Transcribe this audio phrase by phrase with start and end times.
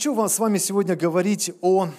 [0.00, 1.90] Хочу вам с вами сегодня говорить о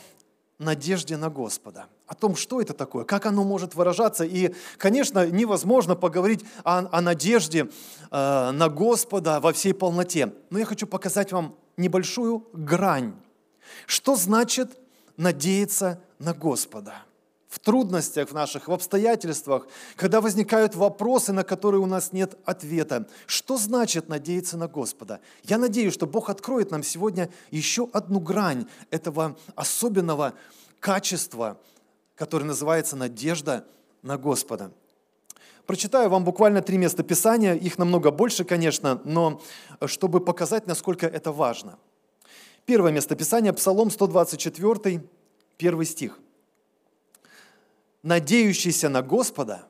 [0.58, 4.24] надежде на Господа, о том, что это такое, как оно может выражаться.
[4.24, 7.70] И, конечно, невозможно поговорить о, о надежде
[8.10, 10.34] э, на Господа во всей полноте.
[10.50, 13.14] Но я хочу показать вам небольшую грань.
[13.86, 14.80] Что значит
[15.16, 17.04] надеяться на Господа?
[17.52, 23.10] В трудностях в наших, в обстоятельствах, когда возникают вопросы, на которые у нас нет ответа.
[23.26, 25.20] Что значит надеяться на Господа?
[25.44, 30.34] Я надеюсь, что Бог откроет нам сегодня еще одну грань этого особенного
[30.80, 31.60] качества,
[32.16, 33.66] которое называется надежда
[34.02, 34.72] на Господа.
[35.66, 39.42] Прочитаю вам буквально три места Писания, их намного больше, конечно, но
[39.88, 41.78] чтобы показать, насколько это важно.
[42.66, 45.04] Первое место Писания, Псалом 124,
[45.58, 46.18] первый стих–
[48.04, 49.68] надеющийся на Господа,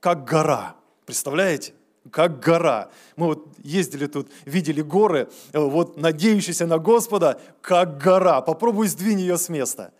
[0.00, 0.76] как гора.
[1.06, 1.74] Представляете?
[2.10, 2.90] Как гора.
[3.16, 8.40] Мы вот ездили тут, видели горы, вот надеющийся на Господа, как гора.
[8.40, 9.92] Попробуй сдвинь ее с места.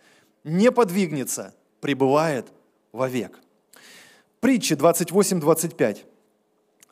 [0.43, 2.47] Не подвигнется, пребывает
[2.91, 3.39] вовек.
[4.39, 5.99] Притча 28-25.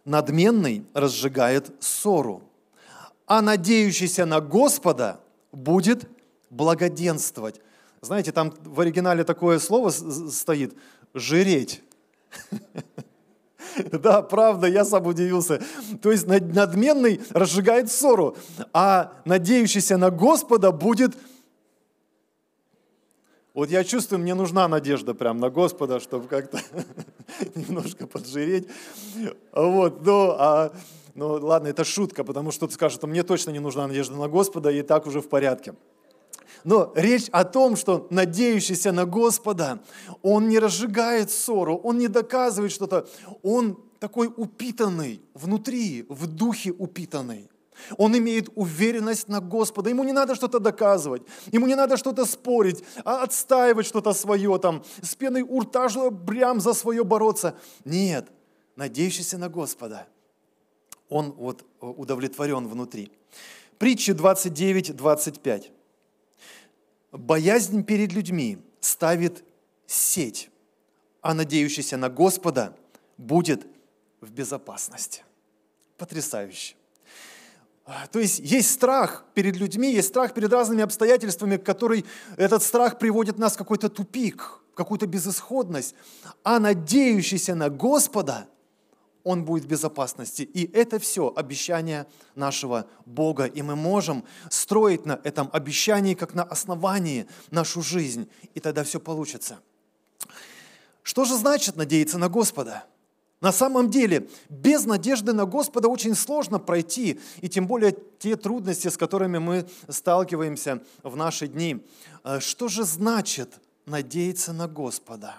[0.06, 2.44] Надменный разжигает ссору,
[3.26, 5.20] а надеющийся на Господа
[5.52, 6.08] будет
[6.52, 7.60] благоденствовать.
[8.02, 10.74] Знаете, там в оригинале такое слово стоит–
[11.14, 11.82] жиреть.
[13.92, 15.62] Да, правда, я сам удивился.
[16.02, 18.36] То есть надменный разжигает ссору,
[18.74, 21.16] а надеющийся на Господа будет...
[23.54, 26.60] Вот я чувствую, мне нужна надежда прям на Господа, чтобы как-то
[27.56, 28.68] немножко поджиреть.
[29.54, 30.74] Вот, ну, а,
[31.16, 34.72] ну, ладно, это шутка, потому что скажешь, что мне точно не нужна надежда на Господа,
[34.72, 35.76] и так уже в порядке.
[36.64, 39.80] Но речь о том, что надеющийся на Господа,
[40.22, 43.08] он не разжигает ссору, он не доказывает что-то,
[43.44, 47.50] он такой упитанный внутри, в духе упитанный.
[47.98, 49.90] Он имеет уверенность на Господа.
[49.90, 51.22] Ему не надо что-то доказывать,
[51.52, 56.74] ему не надо что-то спорить, а отстаивать что-то свое, там, с пеной у прям за
[56.74, 57.56] свое бороться.
[57.86, 58.28] Нет,
[58.76, 60.08] надеющийся на Господа,
[61.08, 63.12] он вот удовлетворен внутри.
[63.78, 65.72] Притча 29-25
[67.12, 69.44] боязнь перед людьми ставит
[69.88, 70.50] сеть,
[71.22, 72.76] а надеющийся на Господа
[73.18, 73.66] будет
[74.22, 75.24] в безопасности.
[75.98, 76.76] Потрясающе.
[77.86, 82.06] А, то есть есть страх перед людьми, есть страх перед разными обстоятельствами, который
[82.38, 85.96] этот страх приводит нас в какой-то тупик, в какую-то безысходность.
[86.44, 88.48] А надеющийся на Господа–
[89.30, 90.42] он будет в безопасности.
[90.42, 93.46] И это все обещание нашего Бога.
[93.46, 98.28] И мы можем строить на этом обещании, как на основании нашу жизнь.
[98.56, 99.60] И тогда все получится.
[101.04, 102.86] Что же значит надеяться на Господа?
[103.40, 108.88] На самом деле, без надежды на Господа очень сложно пройти, и тем более те трудности,
[108.88, 111.86] с которыми мы сталкиваемся в наши дни.
[112.24, 115.36] Э, что же значит надеяться на Господа?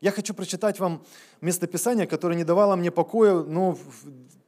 [0.00, 1.04] Я хочу прочитать вам
[1.40, 3.78] местописание, которое не давало мне покоя, ну,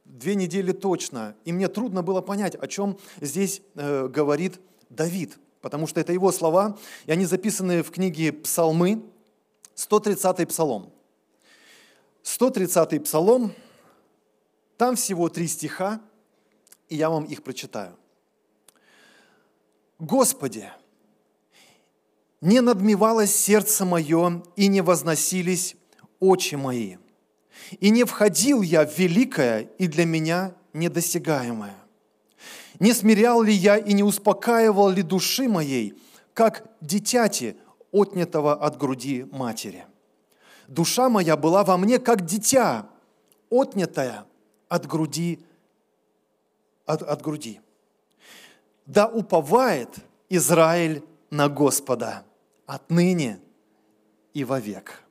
[0.03, 1.35] две недели точно.
[1.45, 4.59] И мне трудно было понять, о чем здесь э, говорит
[4.89, 9.03] Давид, потому что это его слова, и они записаны в книге Псалмы,
[9.75, 10.91] 130-й псалом.
[12.23, 13.53] 130-й псалом,
[14.77, 16.01] там всего три стиха,
[16.89, 17.97] и я вам их прочитаю.
[19.99, 20.71] «Господи,
[22.43, 25.77] не надмевалось сердце мое, и не возносились
[26.19, 26.97] очи мои.
[27.79, 31.77] И не входил я в великое и для меня недосягаемое.
[32.81, 35.97] Не смирял ли я и не успокаивал ли души моей,
[36.33, 37.55] как дитяти,
[37.93, 39.85] отнятого от груди матери?
[40.67, 42.89] Душа моя была во мне, как дитя,
[43.49, 44.25] отнятая
[44.67, 45.39] от груди,
[46.85, 47.61] от, от груди.
[48.85, 49.95] Да уповает
[50.27, 52.25] Израиль на Господа
[52.65, 53.39] отныне
[54.33, 55.03] и вовек.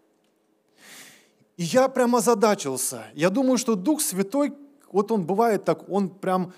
[1.57, 3.07] И я прямо озадачился.
[3.15, 4.53] Я думаю, что Дух Святой,
[4.91, 6.53] вот он бывает так, он прям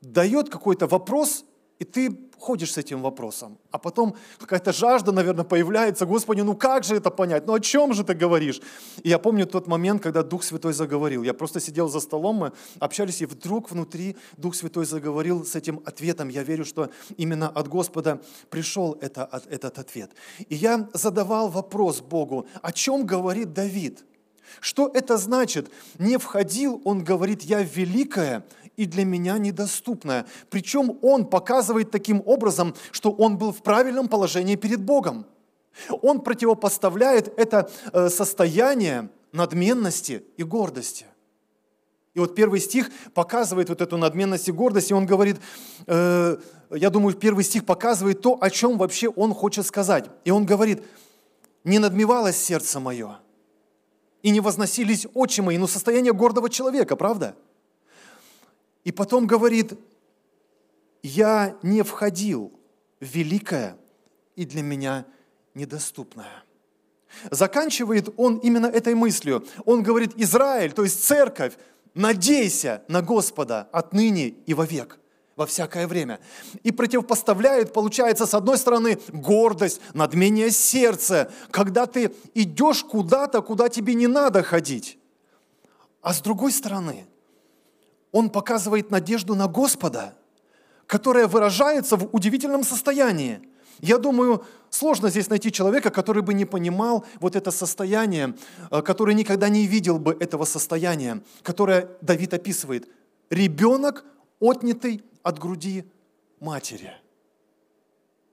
[0.00, 1.44] дает какой-то вопрос,
[1.78, 6.84] и ты ходишь с этим вопросом, а потом какая-то жажда, наверное, появляется, Господи, ну как
[6.84, 8.60] же это понять, ну о чем же ты говоришь?
[9.02, 11.22] И я помню тот момент, когда Дух Святой заговорил.
[11.22, 15.80] Я просто сидел за столом, мы общались, и вдруг внутри Дух Святой заговорил с этим
[15.84, 16.28] ответом.
[16.28, 18.20] Я верю, что именно от Господа
[18.50, 20.10] пришел это, этот ответ.
[20.48, 24.04] И я задавал вопрос Богу, о чем говорит Давид?
[24.60, 25.70] Что это значит?
[25.98, 28.44] Не входил, он говорит, я великая
[28.78, 30.24] и для меня недоступное.
[30.50, 35.26] Причем он показывает таким образом, что он был в правильном положении перед Богом.
[36.00, 41.06] Он противопоставляет это э, состояние надменности и гордости.
[42.14, 45.36] И вот первый стих показывает вот эту надменность и гордость, и он говорит,
[45.86, 46.36] э,
[46.70, 50.08] я думаю, первый стих показывает то, о чем вообще он хочет сказать.
[50.24, 50.84] И он говорит,
[51.64, 53.18] не надмевалось сердце мое,
[54.22, 57.34] и не возносились очи мои, ну состояние гордого человека, правда?
[58.88, 59.74] И потом говорит,
[61.02, 62.58] я не входил
[63.00, 63.76] в великое
[64.34, 65.04] и для меня
[65.52, 66.42] недоступное.
[67.30, 69.46] Заканчивает он именно этой мыслью.
[69.66, 71.58] Он говорит, Израиль, то есть церковь,
[71.92, 74.98] надейся на Господа отныне и вовек,
[75.36, 76.18] во всякое время.
[76.62, 83.92] И противопоставляет, получается, с одной стороны, гордость, надмение сердца, когда ты идешь куда-то, куда тебе
[83.92, 84.98] не надо ходить.
[86.00, 87.06] А с другой стороны,
[88.12, 90.14] он показывает надежду на Господа,
[90.86, 93.40] которая выражается в удивительном состоянии–
[93.80, 98.34] я думаю, сложно здесь найти человека, который бы не понимал вот это состояние,
[98.70, 102.88] э, который никогда не видел бы этого состояния, которое Давид описывает.
[103.30, 104.04] Ребенок,
[104.40, 105.84] отнятый от груди
[106.40, 106.92] матери.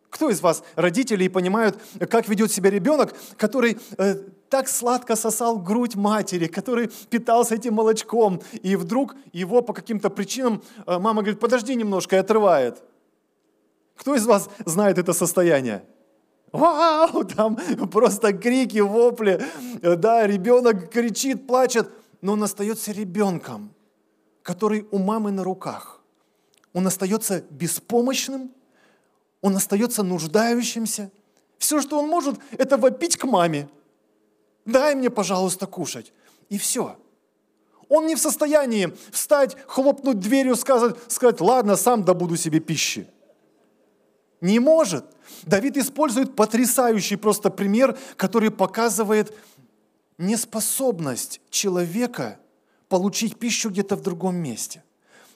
[0.10, 1.77] Кто из вас, родителей, понимают,
[2.10, 4.16] как ведет себя ребенок, который э,
[4.50, 10.62] так сладко сосал грудь матери, который питался этим молочком, и вдруг его по каким-то причинам
[10.86, 12.84] э, мама говорит, подожди немножко, и отрывает–
[13.96, 15.84] кто из вас знает это состояние?
[16.52, 17.58] Вау, там
[17.92, 19.44] просто крики, вопли,
[19.82, 21.90] да, ребенок кричит, плачет,
[22.22, 23.74] но он остается ребенком,
[24.42, 26.02] который у мамы на руках.
[26.74, 28.52] Он остается беспомощным,
[29.42, 31.12] он остается нуждающимся.
[31.58, 33.70] Все, что он может, это вопить к маме.
[34.66, 36.12] Дай мне, пожалуйста, кушать.
[36.50, 36.98] И все.
[37.88, 43.08] Он не в состоянии встать, хлопнуть дверью, сказать, сказать ладно, сам добуду себе пищи.
[44.42, 45.06] Не может.
[45.44, 49.36] Давид использует потрясающий просто пример, который показывает
[50.18, 52.40] неспособность человека
[52.90, 54.84] получить пищу где-то в другом месте.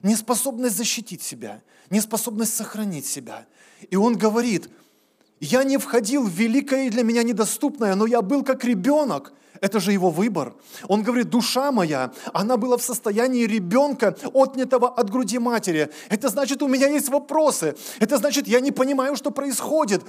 [0.01, 3.45] Неспособность защитить себя, неспособность сохранить себя.
[3.89, 4.69] И он говорит,
[5.39, 9.79] я не входил в великое и для меня недоступное, но я был как ребенок, это
[9.79, 10.55] же его выбор.
[10.87, 15.89] Он говорит, душа моя, она была в состоянии ребенка, отнятого от груди матери.
[16.09, 17.75] Это значит, у меня есть вопросы.
[17.99, 20.03] Это значит, я не понимаю, что происходит.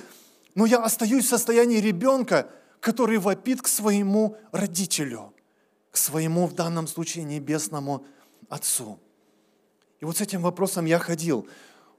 [0.54, 2.48] Но я остаюсь в состоянии ребенка,
[2.80, 5.32] который вопит к своему родителю,
[5.90, 8.04] к своему, в данном случае, небесному
[8.48, 8.98] Отцу.
[10.00, 11.46] И вот с этим вопросом я ходил.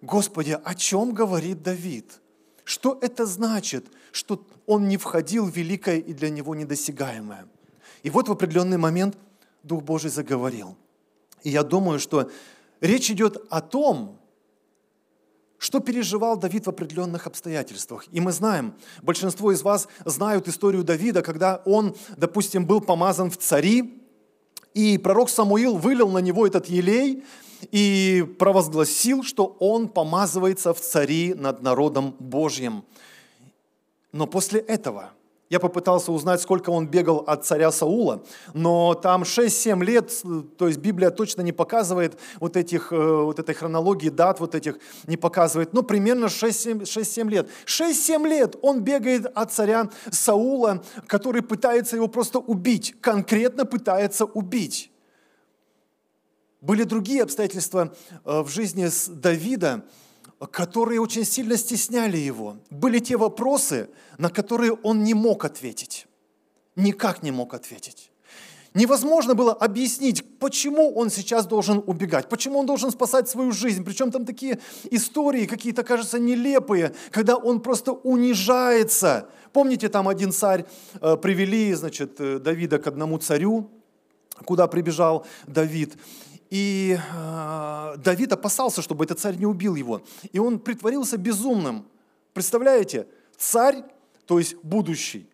[0.01, 2.19] Господи, о чем говорит Давид?
[2.63, 7.47] Что это значит, что он не входил в великое и для него недосягаемое?
[8.03, 9.17] И вот в определенный момент
[9.63, 10.75] Дух Божий заговорил.
[11.43, 12.29] И я думаю, что
[12.79, 14.19] речь идет о том,
[15.57, 18.05] что переживал Давид в определенных обстоятельствах.
[18.11, 18.73] И мы знаем,
[19.03, 24.01] большинство из вас знают историю Давида, когда он, допустим, был помазан в цари,
[24.73, 27.23] и пророк Самуил вылил на него этот елей,
[27.71, 32.83] и провозгласил, что он помазывается в цари над народом Божьим.
[34.11, 35.11] Но после этого
[35.51, 38.23] я попытался узнать, сколько он бегал от царя Саула,
[38.53, 40.09] но там 6-7 лет,
[40.57, 44.77] то есть Библия точно не показывает вот, этих, э, вот этой хронологии дат, вот этих
[45.07, 47.49] не показывает, но примерно 6-7 лет.
[47.65, 54.90] 6-7 лет он бегает от царя Саула, который пытается его просто убить, конкретно пытается убить.
[56.61, 57.93] Были другие обстоятельства
[58.23, 59.83] э, в жизни Давида,
[60.51, 62.57] которые очень сильно стесняли его.
[62.69, 66.07] Были те вопросы, на которые он не мог ответить.
[66.75, 68.11] Никак не мог ответить.
[68.73, 73.83] Невозможно было объяснить, почему он сейчас должен убегать, почему он должен спасать свою жизнь.
[73.83, 74.59] Причем там такие
[74.91, 79.27] истории какие-то, кажется, нелепые, когда он просто унижается.
[79.51, 80.65] Помните, там один царь,
[81.01, 83.69] э, привели, значит, э, Давида к одному царю,
[84.45, 85.97] куда прибежал Давид.
[86.51, 90.01] И э, Давид опасался, чтобы этот царь не убил его.
[90.33, 91.87] И он притворился безумным.
[92.33, 93.07] Представляете?
[93.37, 93.85] Царь,
[94.27, 95.29] то есть будущий,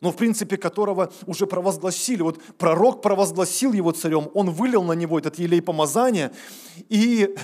[0.00, 2.22] но в принципе которого уже провозгласили.
[2.22, 6.32] Вот пророк провозгласил его царем, он вылил на него этот елей помазания,
[6.88, 7.34] и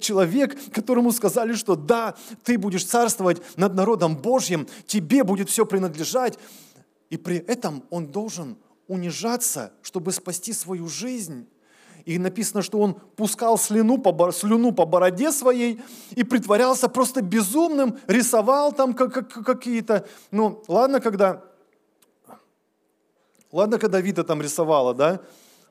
[0.00, 6.38] человек, которому сказали, что да, ты будешь царствовать над народом Божьим, тебе будет все принадлежать,
[7.10, 8.56] и при этом он должен
[8.88, 11.46] унижаться, чтобы спасти свою жизнь.
[12.06, 15.80] И написано, что он пускал слюну по, слюну по бороде своей
[16.12, 20.06] и притворялся просто безумным, рисовал там как, как, какие-то...
[20.30, 21.42] Ну, ладно, когда...
[23.50, 25.20] Ладно, когда Вита там рисовала, да,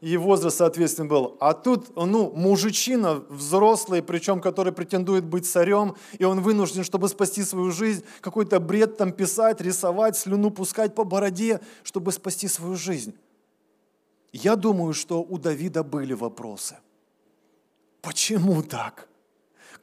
[0.02, 1.38] и возраст, соответственно, был.
[1.40, 7.44] А тут, ну, мужичина взрослый, причем который претендует быть царем, и он вынужден, чтобы спасти
[7.44, 13.16] свою жизнь, какой-то бред там писать, рисовать, слюну пускать по бороде, чтобы спасти свою жизнь.
[14.38, 16.76] Я думаю, что у Давида были вопросы.
[18.02, 19.08] Почему так?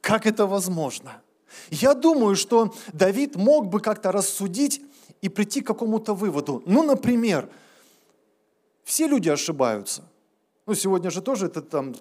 [0.02, 1.22] Как это возможно?
[1.70, 4.82] Я думаю, что Давид мог бы как-то рассудить
[5.22, 6.62] и прийти к какому-то выводу.
[6.66, 7.48] Ну, например,
[8.84, 10.02] все люди ошибаются.
[10.66, 11.94] Ну, сегодня же тоже это там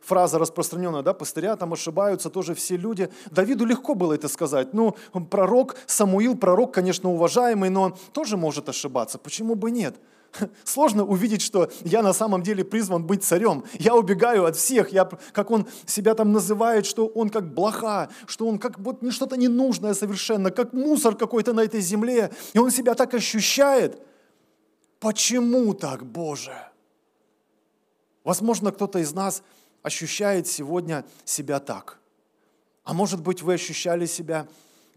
[0.00, 3.10] фраза распространенная, да, пастыря там ошибаются, тоже все люди.
[3.30, 4.72] Давиду легко было это сказать.
[4.72, 4.96] Ну,
[5.30, 9.18] пророк Самуил, пророк, конечно, уважаемый, но тоже может ошибаться.
[9.18, 9.96] Почему бы нет?
[10.64, 13.64] Сложно увидеть, что я на самом деле призван быть царем.
[13.78, 18.46] Я убегаю от всех, я, как он себя там называет, что он как блоха, что
[18.46, 22.30] он как вот не что-то ненужное совершенно, как мусор какой-то на этой земле.
[22.52, 24.00] И он себя так ощущает.
[24.98, 26.52] Почему так, Боже?
[28.22, 29.42] Возможно, кто-то из нас
[29.82, 31.98] ощущает сегодня себя так.
[32.84, 34.46] А может быть, вы ощущали себя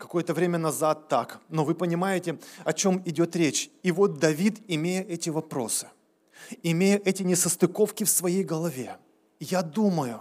[0.03, 1.39] какое-то время назад так.
[1.47, 3.69] Но вы понимаете, о чем идет речь.
[3.83, 5.87] И вот Давид, имея эти вопросы,
[6.61, 8.97] имея эти несостыковки в своей голове,
[9.39, 10.19] я думаю,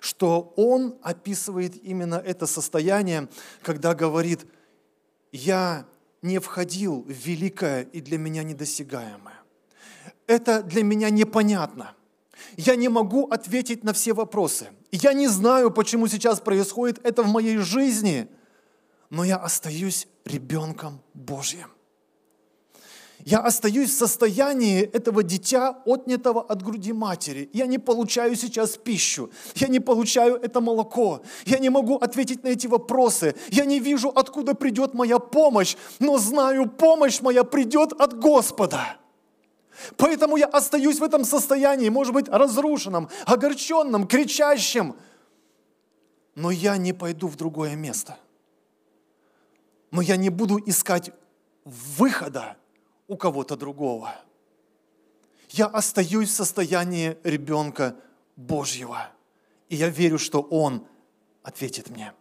[0.00, 3.28] что он описывает именно это состояние,
[3.60, 4.46] когда говорит,
[5.32, 5.84] я
[6.22, 9.40] не входил в великое и для меня недосягаемое.
[10.28, 11.96] Это для меня непонятно.
[12.56, 14.68] Я не могу ответить на все вопросы.
[14.92, 18.28] Я не знаю, почему сейчас происходит это в моей жизни–
[19.10, 21.68] но я остаюсь ребенком Божьим.
[23.24, 27.50] Я остаюсь в состоянии этого дитя, отнятого от груди матери.
[27.52, 29.30] Я не получаю сейчас пищу.
[29.56, 31.22] Я не получаю это молоко.
[31.44, 33.34] Я не могу ответить на эти вопросы.
[33.48, 38.96] Я не вижу, откуда придет моя помощь, но знаю, помощь моя придет от Господа.
[39.96, 44.94] Поэтому я остаюсь в этом состоянии, может быть, разрушенном, огорченном, кричащем.
[46.34, 48.16] Но я не пойду в другое место–
[49.90, 51.10] но я не буду искать
[51.64, 52.56] выхода
[53.06, 54.14] у кого-то другого.
[55.50, 57.96] Я остаюсь в состоянии ребенка
[58.36, 59.10] Божьего.
[59.68, 60.86] И я верю, что Он
[61.42, 62.12] ответит мне.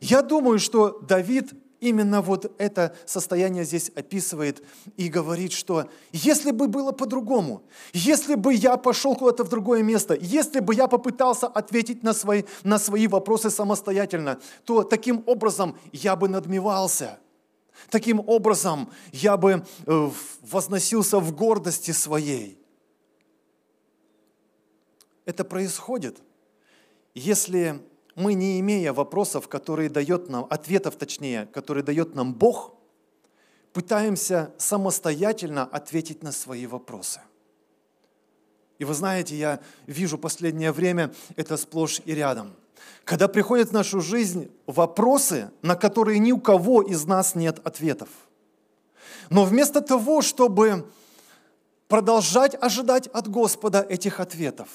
[0.00, 4.62] Я думаю, что Давид именно вот это состояние здесь описывает
[4.96, 10.14] и говорит, что если бы было по-другому, если бы я пошел куда-то в другое место,
[10.14, 16.16] если бы я попытался ответить на свои, на свои вопросы самостоятельно, то таким образом я
[16.16, 17.18] бы надмевался.
[17.88, 20.10] Таким образом я бы э,
[20.42, 22.58] возносился в гордости своей.
[25.24, 26.20] Это происходит,
[27.14, 27.80] если
[28.14, 32.74] мы, не имея вопросов, которые дает нам, ответов точнее, которые дает нам Бог,
[33.72, 37.20] пытаемся самостоятельно ответить на свои вопросы.
[38.78, 42.56] И вы знаете, я вижу последнее время это сплошь и рядом.
[43.04, 48.08] Когда приходят в нашу жизнь вопросы, на которые ни у кого из нас нет ответов.
[49.28, 50.90] Но вместо того, чтобы
[51.88, 54.68] продолжать ожидать от Господа этих ответов,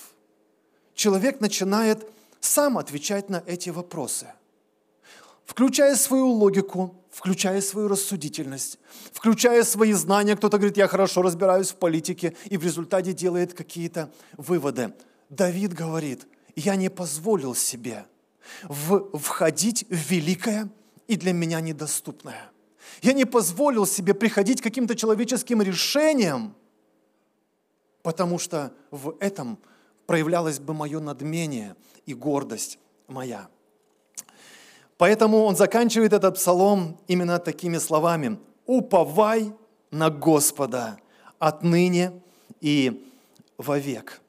[0.93, 2.07] человек начинает
[2.45, 4.27] сам отвечать на эти вопросы,
[5.45, 8.79] включая свою логику, включая свою рассудительность,
[9.11, 10.35] включая свои знания.
[10.35, 14.93] Кто-то говорит, я хорошо разбираюсь в политике, и в результате делает какие-то выводы.
[15.29, 18.05] Давид говорит, я не позволил себе
[18.63, 20.69] в, входить в великое
[21.07, 22.51] и для меня недоступное.
[23.01, 26.55] Я не позволил себе приходить к каким-то человеческим решениям,
[28.03, 29.59] потому что в этом
[30.05, 33.47] проявлялось бы мое надмение и гордость моя.
[34.97, 38.39] Поэтому он заканчивает этот псалом именно такими словами.
[38.65, 39.53] «Уповай
[39.91, 40.97] на Господа
[41.39, 42.21] отныне
[42.61, 43.11] и
[43.57, 44.21] вовек».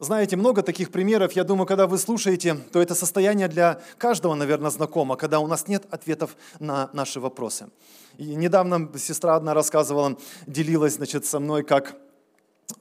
[0.00, 1.32] Знаете, много таких примеров.
[1.32, 5.66] Я думаю, когда вы слушаете, то это состояние для каждого, наверное, знакомо, когда у нас
[5.66, 7.68] нет ответов на наши вопросы.
[8.16, 10.16] И недавно сестра одна рассказывала,
[10.46, 11.96] делилась значит, со мной, как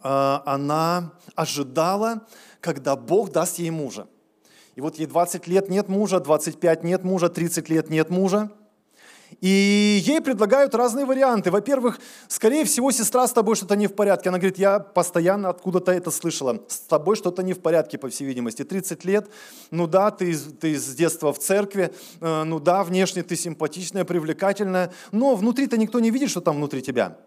[0.02, 2.28] она ожидала,
[2.62, 4.08] когда Бог даст ей мужа.
[4.76, 8.52] И вот ей 20 лет нет мужа, 25 нет мужа, 30 лет нет мужа.
[9.42, 11.52] И ей предлагают разные варианты.
[11.52, 14.30] Во-первых, скорее всего, сестра с тобой что-то не в порядке.
[14.30, 16.62] Она говорит, я постоянно откуда-то это слышала.
[16.68, 18.64] С тобой что-то не в порядке, по всей видимости.
[18.64, 19.30] 30 лет,
[19.70, 24.92] ну да, ты, ты с детства в церкви, э, ну да, внешне ты симпатичная, привлекательная,
[25.12, 27.18] но внутри-то никто не видит, что там внутри тебя.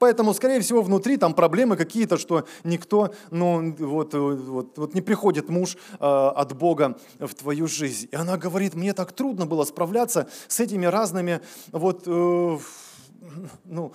[0.00, 5.50] Поэтому, скорее всего, внутри там проблемы какие-то, что никто, ну, вот, вот, вот не приходит
[5.50, 8.08] муж э, от Бога в твою жизнь.
[8.10, 12.58] И она говорит, мне так трудно было справляться с этими разными вот, э,
[13.64, 13.92] ну,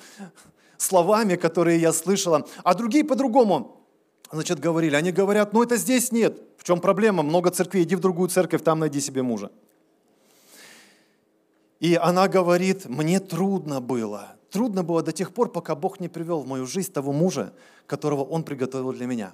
[0.77, 2.47] словами, которые я слышала.
[2.63, 3.81] А другие по-другому,
[4.31, 4.95] значит, говорили.
[4.95, 6.39] Они говорят, ну, это здесь нет.
[6.59, 7.23] В чем проблема?
[7.23, 9.49] Много церквей, иди в другую церковь, там найди себе мужа.
[11.79, 16.39] И она говорит, мне трудно было трудно было до тех пор, пока Бог не привел
[16.39, 17.51] в мою жизнь того мужа,
[17.87, 19.33] которого Он приготовил для меня.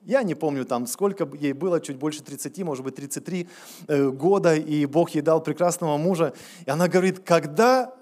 [0.00, 3.46] Я не помню там, сколько ей было, чуть больше 30, может быть, 33
[3.88, 6.32] э, года, и Бог ей дал прекрасного мужа.
[6.64, 7.92] И она говорит, когда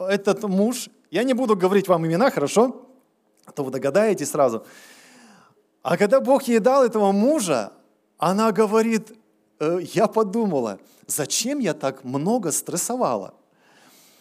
[0.00, 2.88] этот муж, я не буду говорить вам имена, хорошо?
[3.44, 4.64] А то вы догадаетесь сразу.
[5.82, 7.72] А когда Бог ей дал этого мужа,
[8.18, 9.16] она говорит,
[9.60, 13.34] «Э, я подумала, зачем я так много стрессовала?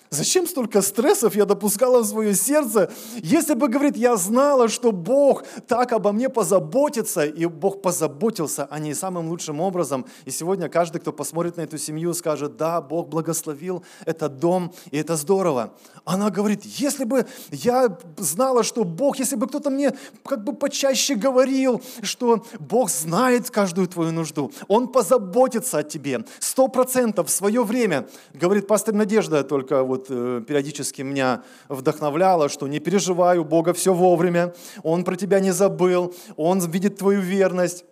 [0.09, 2.89] Зачем столько стрессов я допускала в свое сердце?
[3.17, 8.79] Если бы, говорит, я знала, что Бог так обо мне позаботится, и Бог позаботился о
[8.79, 13.09] ней самым лучшим образом, и сегодня каждый, кто посмотрит на эту семью, скажет, да, Бог
[13.09, 15.73] благословил этот дом, и это здорово.
[16.05, 19.91] Она говорит, если бы я знала, что Бог, если бы кто-то мне
[20.23, 26.69] как бы почаще говорил, что Бог знает каждую твою нужду, Он позаботится о тебе, сто
[26.69, 32.67] процентов в свое время, говорит пастор Надежда, только вот вот э, периодически меня вдохновляло, что
[32.67, 37.85] не переживай, у Бога все вовремя, Он про тебя не забыл, Он видит твою верность.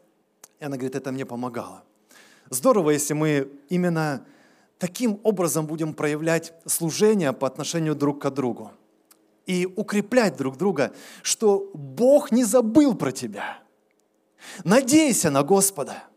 [0.59, 1.83] И она говорит, это мне помогало.
[2.49, 4.25] Здорово, если мы именно
[4.77, 8.71] таким образом будем проявлять служение по отношению друг к другу
[9.45, 10.93] и укреплять друг друга,
[11.23, 13.59] что Бог не забыл про тебя.
[14.63, 16.03] Надейся на Господа–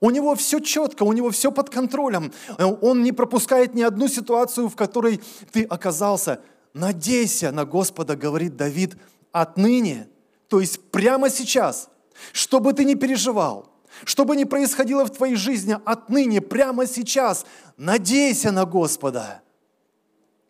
[0.00, 2.32] у него все четко, у него все под контролем.
[2.58, 5.20] Он не пропускает ни одну ситуацию, в которой
[5.52, 6.40] ты оказался.
[6.72, 8.96] Надейся на Господа, говорит Давид,
[9.32, 10.08] отныне,
[10.48, 11.88] то есть прямо сейчас,
[12.32, 13.72] что бы ты ни переживал,
[14.04, 19.42] что бы ни происходило в твоей жизни отныне, прямо сейчас, надейся на Господа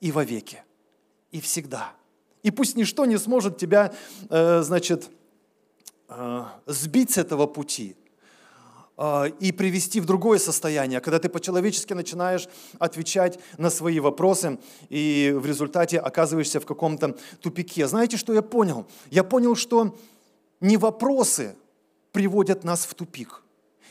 [0.01, 0.63] и вовеки,
[1.31, 1.93] и всегда.
[2.43, 3.95] И пусть ничто не сможет тебя,
[4.29, 5.09] э, значит,
[6.09, 7.97] э, сбить с этого пути–
[9.41, 12.49] и привести в другое состояние, когда ты по-человечески начинаешь
[12.81, 17.87] отвечать на свои вопросы, и в результате оказываешься в каком-то тупике.
[17.87, 18.87] Знаете, что я понял?
[19.11, 19.97] Я понял, что
[20.61, 21.55] не вопросы
[22.11, 23.45] приводят нас в тупик.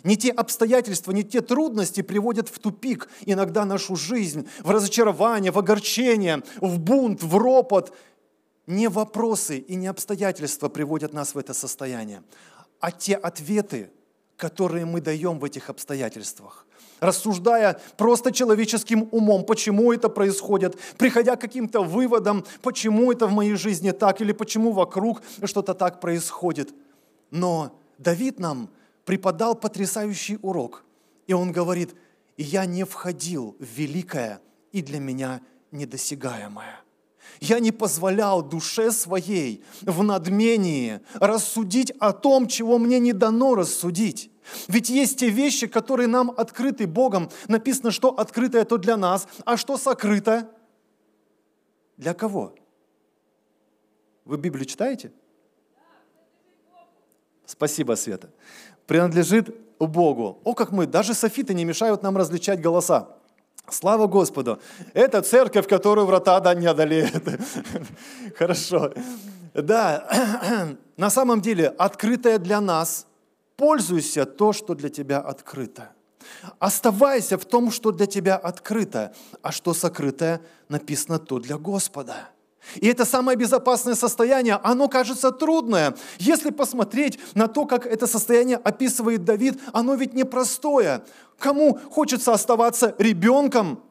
[0.03, 5.57] Не те обстоятельства, не те трудности приводят в тупик иногда нашу жизнь, в разочарование, в
[5.57, 7.95] огорчение, в бунт, в ропот.
[8.67, 12.21] Не вопросы и не обстоятельства приводят нас в это состояние,
[12.81, 13.89] а те ответы,
[14.37, 16.65] которые мы даем в этих обстоятельствах.
[16.99, 23.55] Рассуждая просто человеческим умом, почему это происходит, приходя к каким-то выводам, почему это в моей
[23.55, 26.73] жизни так или почему вокруг что-то так происходит.
[27.29, 28.69] Но Давид нам
[29.05, 30.85] преподал потрясающий урок.
[31.27, 31.93] И он говорит,
[32.37, 34.39] «И я не входил в великое
[34.71, 36.86] и для меня недосягаемое».
[37.39, 44.31] Я не позволял душе своей в надмении рассудить о том, чего мне не дано рассудить.
[44.67, 47.29] Ведь есть те вещи, которые нам открыты Богом.
[47.47, 50.49] Написано, что открытое то для нас, а что сокрыто
[51.97, 52.55] для кого?
[54.25, 55.11] Вы Библию читаете?
[57.45, 58.29] Спасибо, Света.
[58.85, 60.39] Принадлежит Богу.
[60.43, 63.16] О, как мы, даже софиты не мешают нам различать голоса.
[63.69, 64.59] Слава Господу!
[64.93, 67.23] Это церковь, которую врата да не одолеют.
[68.37, 68.93] Хорошо.
[69.53, 70.07] Да,
[70.97, 73.07] на самом деле, открытое для нас,
[73.57, 75.89] пользуйся то, что для тебя открыто.
[76.59, 82.29] Оставайся в том, что для тебя открыто, а что сокрытое, написано то для Господа.
[82.75, 85.95] И это самое безопасное состояние, оно кажется трудное.
[86.19, 91.03] Если посмотреть на то, как это состояние описывает Давид, оно ведь непростое.
[91.37, 93.81] Кому хочется оставаться ребенком,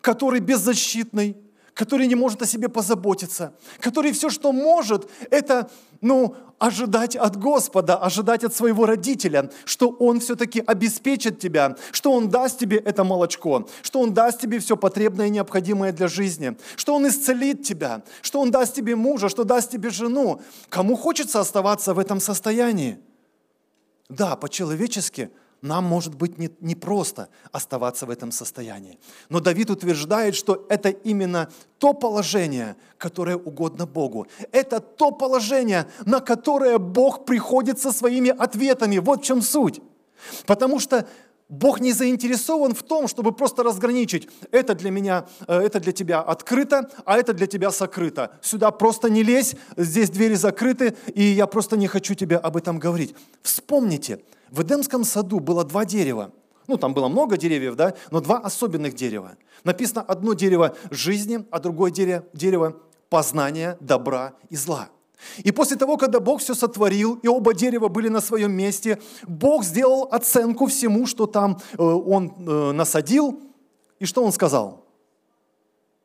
[0.00, 1.36] который беззащитный,
[1.74, 7.96] который не может о себе позаботиться, который все, что может, это ну, ожидать от Господа,
[7.96, 13.68] ожидать от своего родителя, что Он все-таки обеспечит тебя, что Он даст тебе это молочко,
[13.82, 18.40] что Он даст тебе все потребное и необходимое для жизни, что Он исцелит тебя, что
[18.40, 20.40] Он даст тебе мужа, что даст тебе жену.
[20.68, 22.98] Кому хочется оставаться в этом состоянии?
[24.08, 25.30] Да, по-человечески–
[25.62, 28.98] нам может быть не, не просто оставаться в этом состоянии.
[29.28, 34.26] Но Давид утверждает, что это именно то положение, которое угодно Богу.
[34.52, 38.98] Это то положение, на которое Бог приходит со своими ответами.
[38.98, 39.80] Вот в чем суть.
[40.46, 41.06] Потому что
[41.50, 46.20] Бог не заинтересован в том, чтобы просто разграничить, это для меня, э, это для тебя
[46.20, 48.30] открыто, а это для тебя сокрыто.
[48.40, 52.78] Сюда просто не лезь, здесь двери закрыты, и я просто не хочу тебе об этом
[52.78, 53.16] говорить.
[53.42, 56.32] Вспомните, в Эдемском саду было два дерева.
[56.66, 59.36] Ну, там было много деревьев, да, но два особенных дерева.
[59.64, 62.76] Написано одно дерево жизни, а другое дерево, дерево
[63.08, 64.88] познания добра и зла.
[65.38, 69.64] И после того, когда Бог все сотворил, и оба дерева были на своем месте, Бог
[69.64, 73.40] сделал оценку всему, что там э, Он э, насадил.
[73.98, 74.86] И что Он сказал?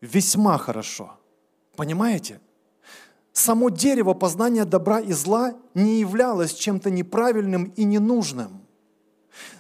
[0.02, 1.12] Весьма хорошо.
[1.76, 2.42] Понимаете?
[3.36, 8.62] Само дерево познания добра и зла не являлось чем-то неправильным и ненужным.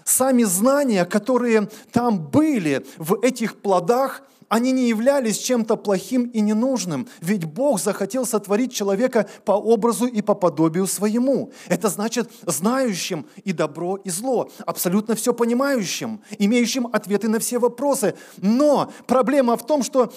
[0.05, 7.09] Сами знания, которые там были в этих плодах, они не являлись чем-то плохим и ненужным,
[7.19, 11.51] ведь Бог захотел сотворить человека по образу и по подобию своему.
[11.67, 18.15] Это значит знающим и добро, и зло, абсолютно все понимающим, имеющим ответы на все вопросы.
[18.37, 20.13] Но проблема в том, что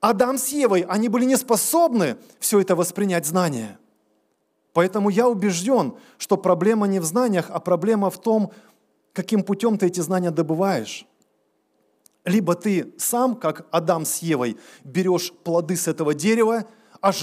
[0.00, 3.78] Адам с Евой, они были не способны все это воспринять знания.
[4.72, 8.52] Поэтому я убежден, что проблема не в знаниях, а проблема в том,
[9.12, 11.06] каким путем ты эти знания добываешь.
[12.24, 16.66] Либо ты сам, как Адам с Евой, берешь плоды с этого дерева–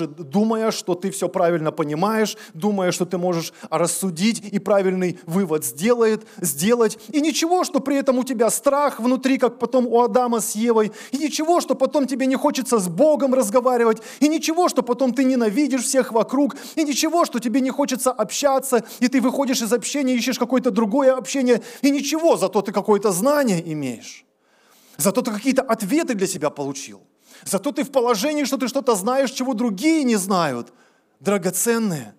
[0.07, 6.27] думая, что ты все правильно понимаешь, думая, что ты можешь рассудить и правильный вывод сделает,
[6.37, 6.97] сделать.
[7.09, 10.91] И ничего, что при этом у тебя страх внутри, как потом у Адама с Евой.
[11.11, 14.01] И ничего, что потом тебе не хочется с Богом разговаривать.
[14.19, 16.55] И ничего, что потом ты ненавидишь всех вокруг.
[16.75, 21.15] И ничего, что тебе не хочется общаться, и ты выходишь из общения, ищешь какое-то другое
[21.15, 21.61] общение.
[21.81, 24.25] И ничего, зато ты какое-то знание имеешь.
[24.97, 27.01] Зато ты какие-то ответы для себя получил.
[27.43, 30.73] Зато ты в положении, что ты что-то знаешь, чего другие не знают.
[31.19, 32.15] Драгоценные.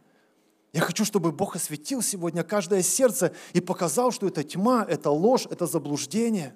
[0.72, 5.46] Я хочу, чтобы Бог осветил сегодня каждое сердце и показал, что это тьма, это ложь,
[5.50, 6.54] это заблуждение.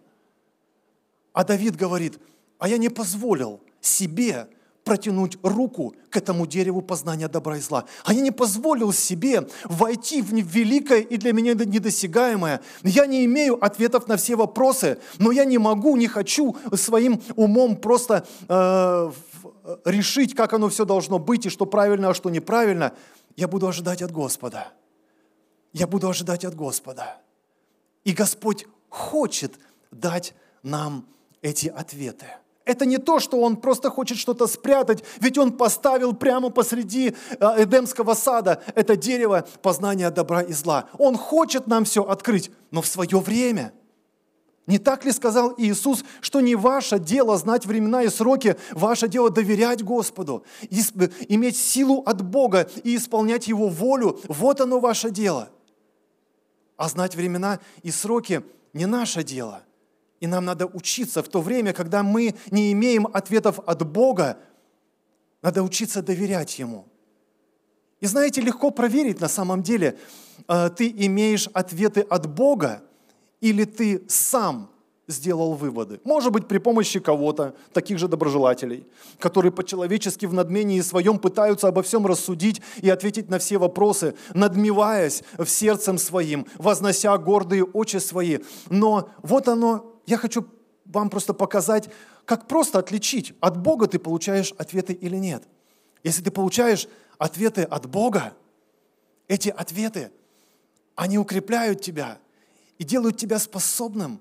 [1.32, 2.18] А Давид говорит,
[2.58, 4.48] а я не позволил себе
[4.84, 7.84] протянуть руку к этому дереву познания добра и зла.
[8.04, 12.60] А я не позволил себе войти в великое и для меня недосягаемое.
[12.82, 17.76] Я не имею ответов на все вопросы, но я не могу, не хочу своим умом
[17.76, 19.12] просто э,
[19.84, 22.92] решить, как оно все должно быть, и что правильно, а что неправильно.
[23.36, 24.72] Я буду ожидать от Господа.
[25.72, 27.18] Я буду ожидать от Господа.
[28.04, 29.54] И Господь хочет
[29.90, 31.06] дать нам
[31.40, 32.26] эти ответы.
[32.64, 37.08] Это не то, что он просто хочет что-то спрятать, ведь он поставил прямо посреди
[37.40, 40.86] э, Эдемского сада это дерево познания добра и зла.
[40.98, 43.72] Он хочет нам все открыть, но в свое время.
[44.68, 49.28] Не так ли сказал Иисус, что не ваше дело знать времена и сроки, ваше дело
[49.28, 55.48] доверять Господу, иметь силу от Бога и исполнять Его волю, вот оно ваше дело.
[56.76, 59.62] А знать времена и сроки не наше дело–
[60.22, 64.38] и нам надо учиться в то время, когда мы не имеем ответов от Бога,
[65.42, 66.86] надо учиться доверять Ему.
[67.98, 69.98] И знаете, легко проверить на самом деле,
[70.46, 72.84] э, ты имеешь ответы от Бога
[73.40, 74.70] или ты сам
[75.08, 76.00] сделал выводы.
[76.04, 78.86] Может быть, при помощи кого-то, таких же доброжелателей,
[79.18, 85.24] которые по-человечески в надмении своем пытаются обо всем рассудить и ответить на все вопросы, надмеваясь
[85.36, 88.38] в сердцем своим, вознося гордые очи свои.
[88.70, 90.46] Но вот оно я хочу
[90.84, 91.88] вам просто показать,
[92.24, 95.44] как просто отличить, от Бога ты получаешь ответы или нет.
[96.02, 96.88] Если ты получаешь
[97.18, 98.34] ответы от Бога,
[99.28, 100.12] эти ответы,
[100.94, 102.18] они укрепляют тебя
[102.78, 104.20] и делают тебя способным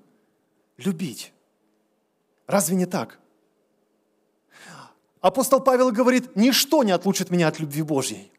[0.76, 1.32] любить.
[2.46, 3.18] Разве не так?
[5.20, 8.31] Апостол Павел говорит, ничто не отлучит меня от любви Божьей.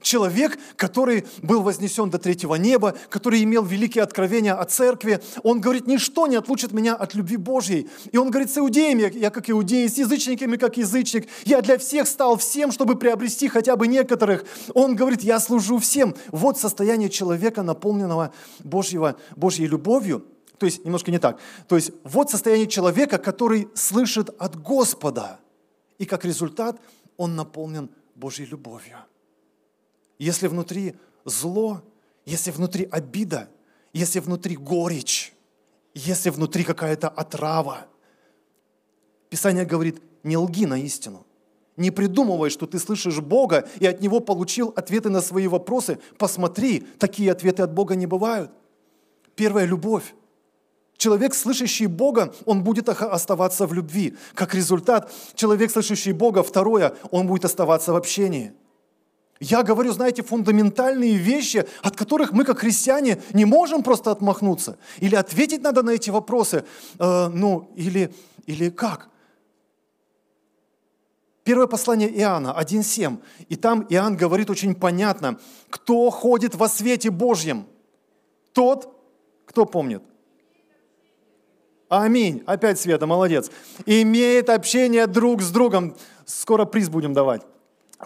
[0.00, 5.86] Человек, который был вознесен до третьего неба, который имел великие откровения о церкви, он говорит,
[5.86, 7.88] ничто не отлучит меня от любви Божьей.
[8.12, 12.06] И он говорит, с иудеями, я как иудей, с язычниками, как язычник, я для всех
[12.06, 14.44] стал всем, чтобы приобрести хотя бы некоторых.
[14.74, 16.14] Он говорит, я служу всем.
[16.30, 20.24] Вот состояние человека, наполненного Божьего, Божьей любовью.
[20.58, 21.38] То есть, немножко не так.
[21.68, 25.38] То есть, вот состояние человека, который слышит от Господа.
[25.98, 26.80] И как результат,
[27.16, 28.98] он наполнен Божьей любовью
[30.18, 31.82] если внутри зло,
[32.26, 33.48] если внутри обида,
[33.92, 35.32] если внутри горечь,
[35.94, 37.86] если внутри какая-то отрава.
[39.30, 41.24] Писание говорит, не лги на истину.
[41.76, 45.98] Не придумывай, что ты слышишь Бога и от Него получил ответы на свои вопросы.
[46.18, 48.50] Посмотри, такие ответы от Бога не бывают.
[49.36, 50.14] Первая– любовь.
[50.96, 54.16] Человек, слышащий Бога, он будет оставаться в любви.
[54.34, 58.52] Как результат, человек, слышащий Бога, второе, он будет оставаться в общении–
[59.40, 64.78] я говорю, знаете, фундаментальные вещи, от которых мы, как христиане, не можем просто отмахнуться.
[64.98, 66.64] Или ответить надо на эти вопросы.
[66.98, 68.12] Э, ну, или,
[68.46, 69.08] или как?
[71.44, 73.18] Первое послание Иоанна 1.7.
[73.48, 75.38] И там Иоанн говорит очень понятно,
[75.70, 77.66] кто ходит во свете Божьем,
[78.52, 78.92] тот,
[79.46, 80.02] кто помнит?
[81.88, 82.42] Аминь.
[82.44, 83.50] Опять Света, молодец.
[83.86, 85.96] Имеет общение друг с другом.
[86.26, 87.42] Скоро приз будем давать.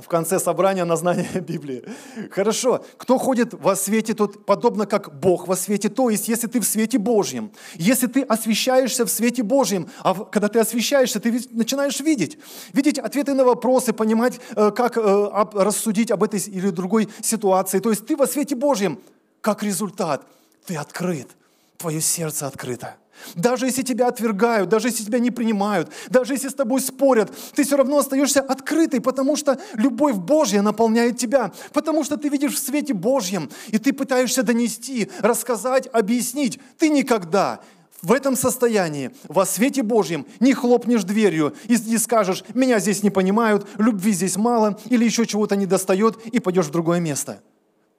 [0.00, 1.84] В конце собрания на знание Библии.
[2.30, 2.84] Хорошо.
[2.96, 5.88] Кто ходит во свете, тот подобно как Бог во свете.
[5.88, 10.48] То есть, если ты в свете Божьем, если ты освещаешься в свете Божьем, а когда
[10.48, 12.38] ты освещаешься, ты начинаешь видеть.
[12.72, 17.78] Видеть ответы на вопросы, понимать, э, как э, рассудить об этой или другой ситуации.
[17.78, 18.98] То есть, ты во свете Божьем.
[19.42, 20.24] Как результат,
[20.64, 21.28] ты открыт.
[21.76, 22.96] Твое сердце открыто.
[23.34, 27.64] Даже если тебя отвергают, даже если тебя не принимают, даже если с тобой спорят, ты
[27.64, 32.58] все равно остаешься открытой, потому что любовь Божья наполняет тебя, потому что ты видишь в
[32.58, 36.58] свете Божьем, и ты пытаешься донести, рассказать, объяснить.
[36.78, 37.60] Ты никогда
[38.02, 43.10] в этом состоянии, во свете Божьем, не хлопнешь дверью и не скажешь, меня здесь не
[43.10, 47.42] понимают, любви здесь мало или еще чего-то не достает, и пойдешь в другое место.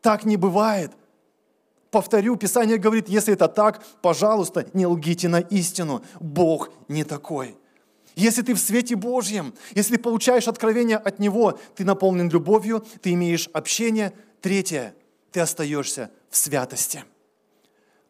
[0.01, 0.91] Так не бывает–
[1.93, 6.03] Повторю, Писание говорит, если это так, пожалуйста, не лгите на истину.
[6.19, 7.55] Бог не такой.
[8.15, 13.13] Если ты в свете Божьем, если ты получаешь откровение от Него, ты наполнен любовью, ты
[13.13, 14.11] имеешь общение.
[14.41, 14.95] Третье,
[15.31, 17.05] ты остаешься в святости.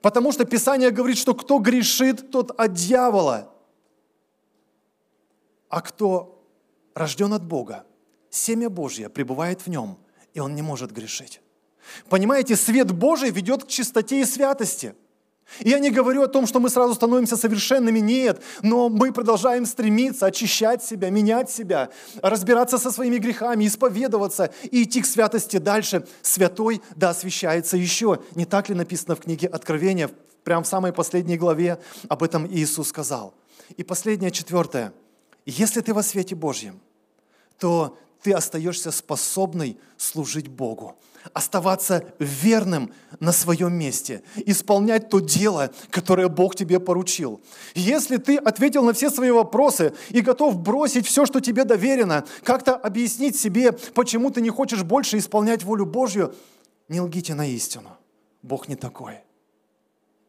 [0.01, 3.53] Потому что Писание говорит, что кто грешит, тот от дьявола.
[5.67, 6.41] А кто
[6.95, 7.85] рожден от Бога,
[8.29, 9.97] семя Божье пребывает в нем,
[10.33, 11.41] и он не может грешить.
[12.09, 14.95] Понимаете, свет Божий ведет к чистоте и святости.
[15.59, 20.25] Я не говорю о том, что мы сразу становимся совершенными, нет, но мы продолжаем стремиться
[20.25, 21.89] очищать себя, менять себя,
[22.21, 26.07] разбираться со своими грехами, исповедоваться и идти к святости дальше.
[26.21, 28.19] Святой да освящается еще.
[28.35, 30.09] Не так ли написано в книге Откровения,
[30.43, 33.33] прямо в самой последней главе об этом Иисус сказал.
[33.77, 34.93] И последнее, четвертое.
[35.45, 36.79] Если ты во свете Божьем,
[37.59, 40.97] то ты остаешься способный служить Богу
[41.33, 47.41] оставаться верным на своем месте, исполнять то дело, которое Бог тебе поручил.
[47.75, 52.75] Если ты ответил на все свои вопросы и готов бросить все, что тебе доверено, как-то
[52.75, 56.33] объяснить себе, почему ты не хочешь больше исполнять волю Божью,
[56.89, 57.89] не лгите на истину.
[58.41, 59.19] Бог не такой.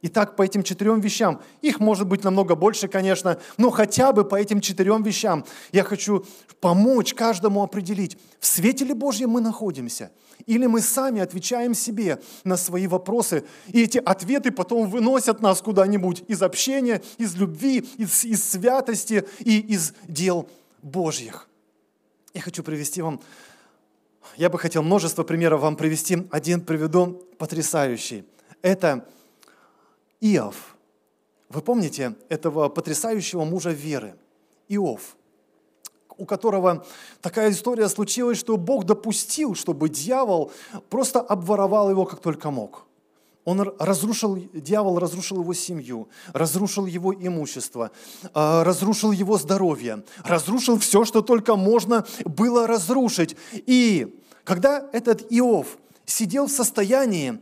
[0.07, 4.35] Итак, по этим четырем вещам, их может быть намного больше, конечно, но хотя бы по
[4.35, 6.27] этим четырем вещам я хочу
[6.61, 10.12] помочь каждому определить, в свете ли Божьем мы находимся,
[10.45, 16.25] или мы сами отвечаем себе на свои вопросы, и эти ответы потом выносят нас куда-нибудь
[16.29, 20.51] из общения, из любви, из, из святости и из дел
[20.83, 21.49] Божьих.
[22.35, 23.23] Я хочу привести вам,
[24.37, 28.27] я бы хотел множество примеров вам привести, один приведу потрясающий.
[28.61, 29.07] Это
[30.20, 30.77] Иов.
[31.48, 34.16] Вы помните этого потрясающего мужа веры,
[34.68, 35.16] Иов,
[36.16, 36.85] у которого
[37.20, 40.53] такая история случилась, что Бог допустил, чтобы дьявол
[40.90, 42.87] просто обворовал его как только мог.
[43.44, 47.90] Он разрушил, дьявол разрушил его семью, разрушил его имущество,
[48.33, 53.37] а, разрушил его здоровье, разрушил все, что только можно было разрушить.
[53.53, 57.38] И когда этот Иов сидел в состоянии,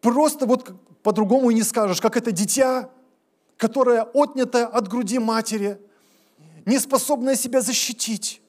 [0.00, 0.72] просто вот
[1.02, 2.90] по-другому и не скажешь, как это дитя,
[3.56, 5.78] которое отнято от груди матери,
[6.64, 8.40] не способное себя защитить,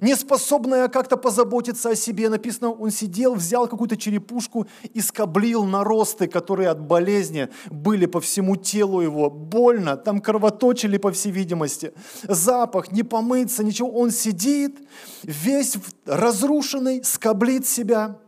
[0.00, 2.28] не способная как-то позаботиться о себе.
[2.28, 8.56] Написано, он сидел, взял какую-то черепушку и скоблил наросты, которые от болезни были по всему
[8.56, 9.30] телу его.
[9.30, 11.92] Больно, там кровоточили, по всей видимости.
[12.22, 13.90] Запах, не помыться, ничего.
[13.90, 14.78] Он сидит,
[15.22, 15.76] весь
[16.06, 18.18] разрушенный, скоблит себя.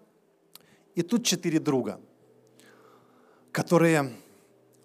[0.95, 2.01] И тут четыре друга–
[3.57, 4.13] которые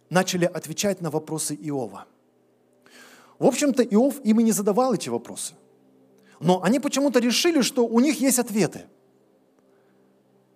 [0.10, 2.05] начали отвечать на вопросы Иова.
[3.38, 5.55] В общем-то, Иов им и не задавал эти вопросы.
[6.39, 8.86] Но они почему-то решили, что у них есть ответы.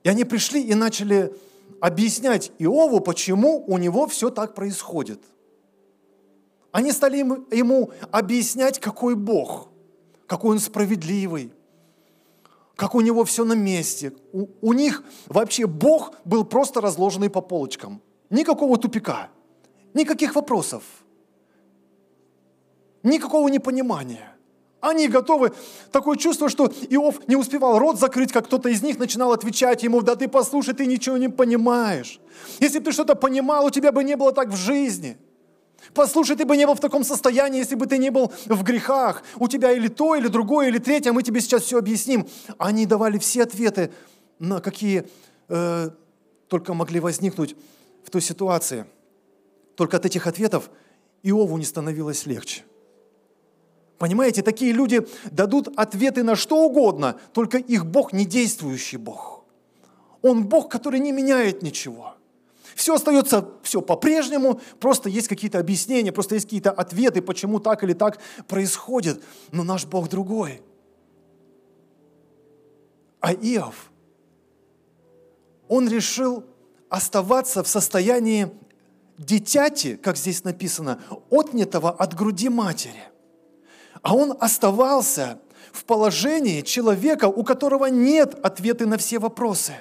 [0.06, 1.36] И они пришли и начали
[1.82, 5.20] объяснять Иову, почему у него все так происходит.
[6.72, 9.68] Они стали ему объяснять, какой Бог,
[10.26, 11.52] какой он справедливый,
[12.76, 14.14] как у него все на месте.
[14.34, 18.02] У, у них вообще Бог был просто разложенный по полочкам.
[18.30, 19.30] Никакого тупика,
[19.94, 20.84] никаких вопросов,
[23.04, 24.32] никакого непонимания.
[24.82, 25.52] Они готовы,
[25.92, 30.02] такое чувство, что Иов не успевал рот закрыть, как кто-то из них начинал отвечать ему,
[30.02, 32.20] да ты послушай, ты ничего не понимаешь.
[32.60, 35.18] Если бы ты что-то понимал, у тебя бы не было так в жизни.
[35.94, 39.24] Послушай, ты бы не был в таком состоянии, если бы ты не был в грехах.
[39.38, 42.28] У тебя или то, или другое, или третье, мы тебе сейчас все объясним.
[42.58, 43.92] Они давали все ответы,
[44.40, 45.08] на какие
[45.48, 45.90] э,
[46.48, 47.56] только могли возникнуть
[48.04, 48.86] в той ситуации.
[49.76, 50.70] Только от этих ответов
[51.24, 52.64] Иову не становилось легче.
[53.98, 59.46] Понимаете, такие люди дадут ответы на что угодно, только их Бог не действующий Бог.
[60.22, 62.16] Он Бог, который не меняет ничего.
[62.76, 67.94] Все остается все по-прежнему, просто есть какие-то объяснения, просто есть какие-то ответы, почему так или
[67.94, 69.24] так происходит.
[69.54, 70.62] Но наш Бог другой.
[73.22, 73.90] А Иов,
[75.70, 76.44] он решил
[76.90, 78.52] оставаться в состоянии
[79.18, 83.04] дитяти, как здесь написано, отнятого от груди матери.
[84.02, 85.40] А он оставался
[85.72, 89.76] в положении человека, у которого нет ответа на все вопросы.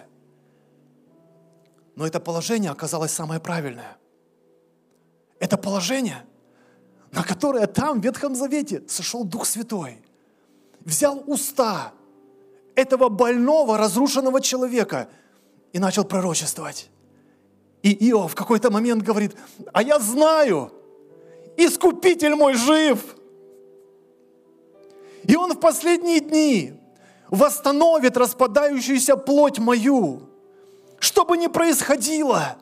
[1.96, 3.96] Но это положение оказалось самое правильное.
[5.38, 6.24] Это положение,
[7.12, 10.02] на которое там, в Ветхом Завете, сошел Дух Святой.
[10.80, 11.92] Взял уста
[12.74, 15.08] этого больного, разрушенного человека
[15.72, 16.90] и начал пророчествовать.
[17.82, 19.36] И Иов в какой-то момент говорит,
[19.72, 20.72] а я знаю,
[21.56, 23.16] Искупитель мой жив.
[25.22, 26.74] И он в последние дни
[27.30, 30.28] восстановит распадающуюся плоть мою.
[31.04, 32.56] Что бы ни происходило,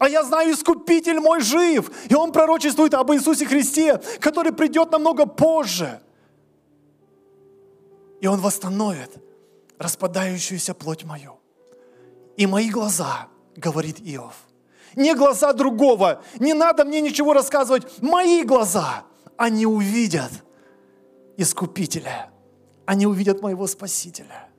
[0.00, 1.92] а я знаю, Искупитель мой жив.
[2.10, 6.00] И он пророчествует об Иисусе Христе, который придет намного позже.
[8.20, 9.10] И он восстановит
[9.78, 11.38] распадающуюся плоть мою.
[12.36, 14.34] И мои глаза– говорит Иов.
[14.96, 18.02] Не глаза другого, не надо мне ничего рассказывать.
[18.02, 19.04] Мои глаза,
[19.36, 20.32] они увидят
[21.36, 22.28] Искупителя,
[22.86, 24.51] они увидят моего Спасителя.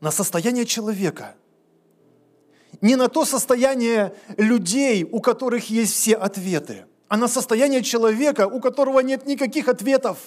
[0.00, 1.34] На состояние человека,
[2.80, 8.60] не на то состояние людей, у которых есть все ответы, а на состояние человека, у
[8.60, 10.18] которого нет никаких ответов,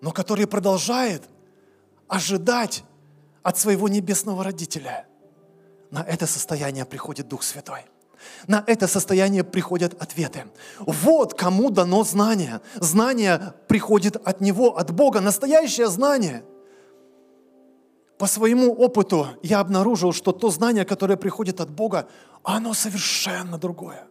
[0.00, 1.22] но который продолжает
[2.08, 2.84] ожидать
[3.42, 5.06] от своего небесного родителя.
[5.90, 7.80] На это состояние приходит Дух Святой.
[8.46, 10.44] На это состояние приходят ответы.
[10.78, 12.60] Вот кому дано знание.
[12.76, 15.20] Знание приходит от Него, от Бога.
[15.20, 16.44] Настоящее знание.
[18.18, 22.06] По своему опыту я обнаружил, что то знание, которое приходит от Бога,
[22.42, 24.06] оно совершенно другое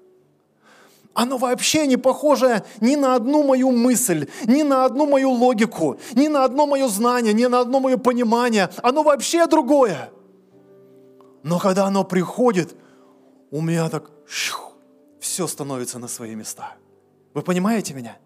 [1.14, 6.28] оно вообще не похоже ни на одну мою мысль, ни на одну мою логику, ни
[6.28, 8.70] на одно мое знание, ни на одно мое понимание.
[8.82, 10.10] Оно вообще другое.
[11.44, 12.76] Но когда оно приходит,
[13.52, 14.74] у меня так шух,
[15.20, 16.74] все становится на свои места.
[17.34, 18.18] Вы понимаете меня?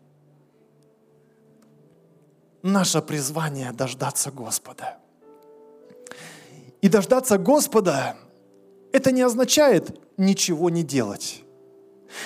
[2.64, 4.98] Наше призвание дождаться Господа.
[6.88, 8.16] И дождаться Господа,
[8.94, 11.44] это не означает ничего не делать.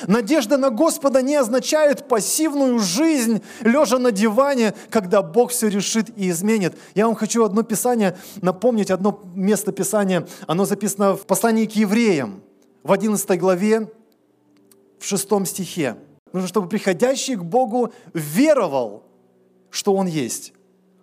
[0.06, 6.30] Надежда на Господа не означает пассивную жизнь, лежа на диване, когда Бог все решит и
[6.30, 6.78] изменит.
[6.94, 10.28] Я вам хочу одно писание напомнить, одно место Писания.
[10.46, 12.44] Оно записано в послании к евреям,
[12.84, 13.92] в 11 главе,
[15.00, 15.96] в 6 стихе.
[16.34, 19.06] Нужно, чтобы приходящий к Богу веровал,
[19.72, 20.54] что Он есть.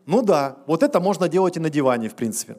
[0.07, 2.57] Ну да, вот это можно делать и на диване, в принципе.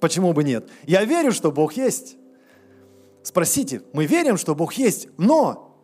[0.00, 0.68] Почему бы нет?
[0.86, 2.16] Я верю, что Бог есть.
[3.22, 5.78] Спросите, мы верим, что Бог есть, но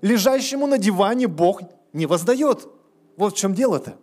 [0.00, 2.68] лежащему на диване Бог не воздает.
[3.16, 3.98] Вот в чем дело-то.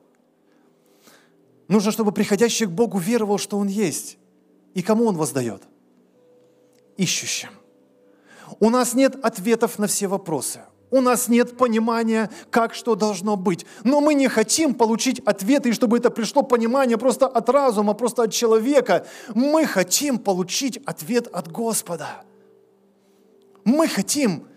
[1.68, 4.18] Нужно, чтобы приходящий к Богу веровал, что Он есть.
[4.74, 5.64] И кому Он воздает?
[6.98, 7.50] Ищущим.
[8.60, 10.62] У нас нет ответов на все вопросы.
[10.92, 13.66] У нас нет понимания, как что должно быть.
[13.84, 18.24] Но мы не хотим получить ответы, и чтобы это пришло понимание просто от разума, просто
[18.24, 19.06] от человека.
[19.34, 22.24] Мы хотим получить ответ от Господа.
[23.64, 24.48] Мы хотим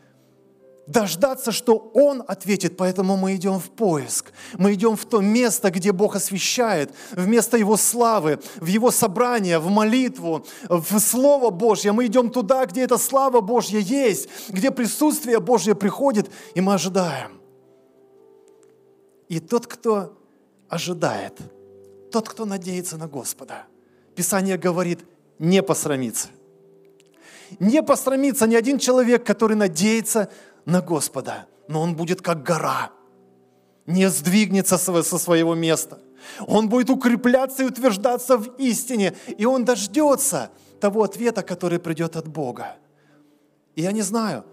[0.88, 4.32] дождаться, что Он ответит, поэтому мы идем в поиск.
[4.56, 9.58] Мы идем в то место, где Бог освещает, в место Его славы, в Его собрание,
[9.58, 11.92] в молитву, в Слово Божье.
[11.92, 17.38] Мы идем туда, где эта слава Божья есть, где присутствие Божье приходит, и мы ожидаем.
[19.28, 20.18] И тот, кто
[20.70, 21.38] ожидает,
[22.10, 23.66] тот, кто надеется на Господа,
[24.14, 25.00] Писание говорит,
[25.38, 26.28] не посрамится.
[27.60, 30.30] Не посрамится ни один человек, который надеется
[30.68, 32.92] на Господа, но он будет как гора,
[33.86, 35.98] не сдвигнется со своего места.
[36.46, 42.28] Он будет укрепляться и утверждаться в истине, и он дождется того ответа, который придет от
[42.28, 42.76] Бога.
[43.76, 44.44] И я не знаю,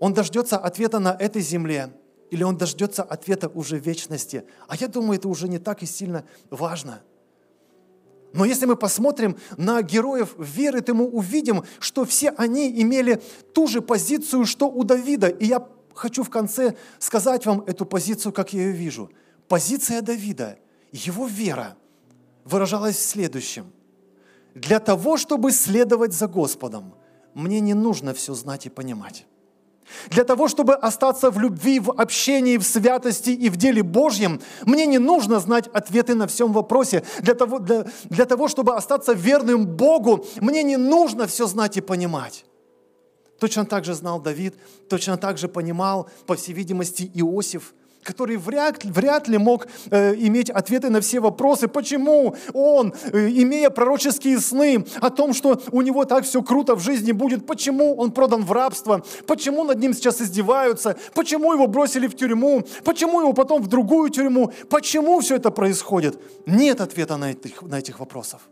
[0.00, 1.92] он дождется ответа на этой земле,
[2.30, 4.44] или он дождется ответа уже в вечности.
[4.66, 7.02] А я думаю, это уже не так и сильно важно–
[8.32, 13.20] но если мы посмотрим на героев веры, то мы увидим, что все они имели
[13.54, 15.28] ту же позицию, что у Давида.
[15.28, 19.10] И я хочу в конце сказать вам эту позицию, как я ее вижу.
[19.48, 20.58] Позиция Давида,
[20.92, 21.76] его вера
[22.44, 23.72] выражалась в следующем.
[24.54, 26.94] Для того, чтобы следовать за Господом,
[27.34, 29.26] мне не нужно все знать и понимать.
[30.10, 34.86] Для того, чтобы остаться в любви, в общении, в святости и в деле Божьем, мне
[34.86, 37.04] не нужно знать ответы на всем вопросе.
[37.20, 41.80] Для того, для, для того, чтобы остаться верным Богу, мне не нужно все знать и
[41.80, 42.44] понимать.
[43.38, 44.54] Точно так же знал Давид,
[44.88, 47.72] точно так же понимал, по всей видимости, Иосиф,
[48.02, 53.70] который вряд, вряд ли мог э, иметь ответы на все вопросы, почему он, э, имея
[53.70, 58.12] пророческие сны о том, что у него так все круто в жизни будет, почему он
[58.12, 63.32] продан в рабство, почему над ним сейчас издеваются, почему его бросили в тюрьму, почему его
[63.32, 66.18] потом в другую тюрьму, почему все это происходит.
[66.46, 68.48] Нет ответа на этих, на этих вопросов.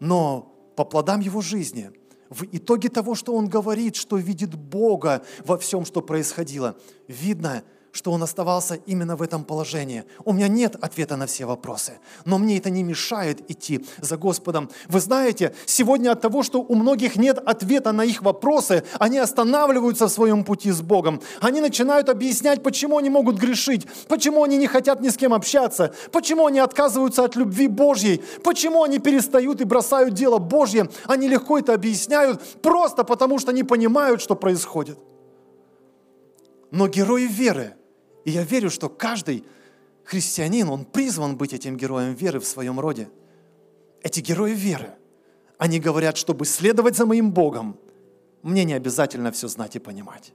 [0.00, 1.90] Но по плодам его жизни,
[2.28, 6.76] в итоге того, что он говорит, что видит Бога во всем, что происходило,
[7.08, 7.62] видно–
[7.92, 10.04] что он оставался именно в этом положении.
[10.24, 14.70] У меня нет ответа на все вопросы, но мне это не мешает идти за Господом.
[14.88, 20.06] Вы знаете, сегодня от того, что у многих нет ответа на их вопросы, они останавливаются
[20.06, 21.20] в своем пути с Богом.
[21.40, 25.92] Они начинают объяснять, почему они могут грешить, почему они не хотят ни с кем общаться,
[26.12, 30.88] почему они отказываются от любви Божьей, почему они перестают и бросают дело Божье.
[31.06, 34.98] Они легко это объясняют просто потому, что не понимают, что происходит.
[36.70, 37.74] Но герои веры–
[38.24, 39.44] и я верю, что каждый
[40.04, 43.08] христианин, он призван быть этим героем веры в своем роде.
[44.02, 44.94] Эти герои веры,
[45.58, 47.78] они говорят, чтобы следовать за моим Богом,
[48.42, 50.32] мне не обязательно все знать и понимать.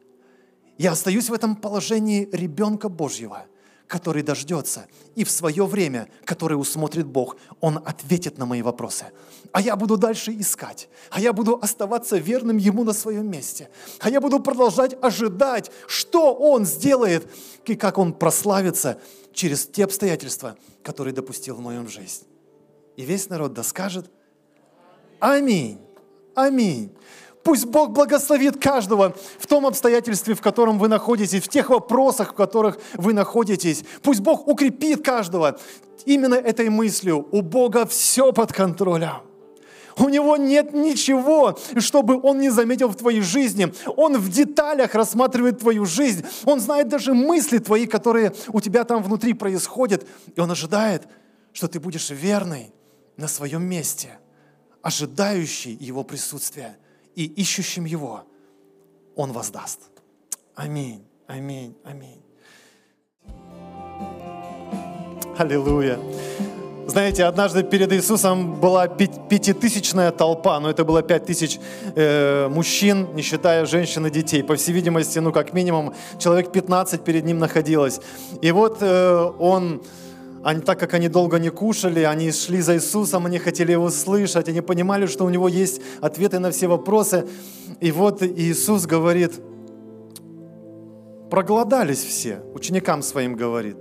[0.78, 3.46] Я остаюсь в этом положении ребенка Божьего–
[3.88, 9.06] который дождется, и в свое время, которое усмотрит Бог, Он ответит на мои вопросы.
[9.52, 13.70] А я буду дальше искать, а я буду оставаться верным Ему на своем месте,
[14.00, 17.28] а я буду продолжать ожидать, что Он сделает,
[17.66, 19.00] и как Он прославится
[19.34, 22.24] через те обстоятельства, которые допустил в моем жизнь.
[22.96, 24.10] И весь народ да скажет
[25.20, 25.80] Аминь.
[26.36, 26.92] Аминь.
[27.46, 32.36] Пусть Бог благословит каждого в том обстоятельстве, в котором вы находитесь, в тех вопросах, в
[32.36, 33.84] которых вы находитесь.
[34.02, 35.60] Пусть Бог укрепит каждого
[36.06, 37.28] именно этой мыслью.
[37.32, 39.22] У Бога все под контролем.
[40.00, 43.72] У него нет ничего, чтобы он не заметил в твоей жизни.
[43.96, 46.26] Он в деталях рассматривает твою жизнь.
[46.46, 50.04] Он знает даже мысли твои, которые у тебя там внутри происходят.
[50.36, 51.04] И он ожидает,
[51.54, 52.74] что ты будешь верный
[53.18, 54.18] на своем месте,
[54.82, 56.76] ожидающий его присутствия
[57.16, 58.24] и ищущим Его
[59.16, 59.80] Он воздаст.
[60.56, 62.22] Аминь, аминь, аминь.
[65.38, 66.00] Аллилуйя.
[66.88, 71.60] Знаете, однажды перед Иисусом была пятитысячная толпа, но это было пять тысяч
[71.96, 74.44] э, мужчин, не считая женщин и детей.
[74.44, 78.02] По всей видимости, ну как минимум, человек 15 перед ним находилось.
[78.42, 79.82] И вот э, он
[80.46, 84.48] они, так как они долго не кушали, они шли за Иисусом, они хотели Его слышать,
[84.48, 87.26] они понимали, что у Него есть ответы на все вопросы.
[87.80, 89.32] И вот Иисус говорит,
[91.32, 93.78] проголодались все, ученикам своим говорит.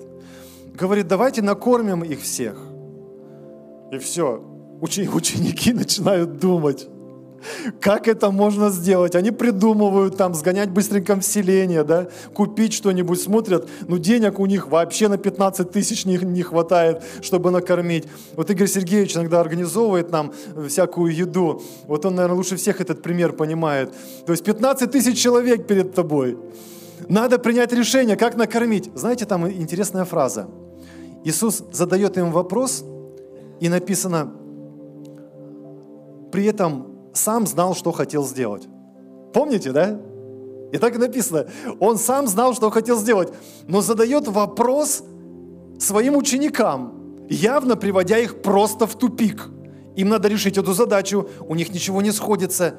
[0.74, 2.56] Говорит, давайте накормим их всех.
[3.92, 4.42] И все,
[4.80, 6.88] ученики начинают думать,
[7.80, 9.14] как это можно сделать?
[9.14, 14.68] Они придумывают там сгонять быстренько в селение, да, купить что-нибудь, смотрят, ну денег у них
[14.68, 18.06] вообще на 15 тысяч не, не хватает, чтобы накормить.
[18.36, 20.32] Вот Игорь Сергеевич иногда организовывает нам
[20.68, 21.62] всякую еду.
[21.86, 23.92] Вот он, наверное, лучше всех этот пример понимает.
[24.26, 26.38] То есть 15 тысяч человек перед тобой.
[27.08, 28.90] Надо принять решение, как накормить.
[28.94, 30.48] Знаете, там интересная фраза.
[31.24, 32.84] Иисус задает им вопрос,
[33.60, 34.32] и написано,
[36.30, 38.68] при этом сам знал, что хотел сделать.
[39.32, 40.00] Помните, да?
[40.72, 41.46] И так и написано.
[41.80, 43.32] Он сам знал, что хотел сделать,
[43.66, 45.04] но задает вопрос
[45.78, 49.50] своим ученикам, явно приводя их просто в тупик.
[49.96, 52.76] Им надо решить эту задачу, у них ничего не сходится.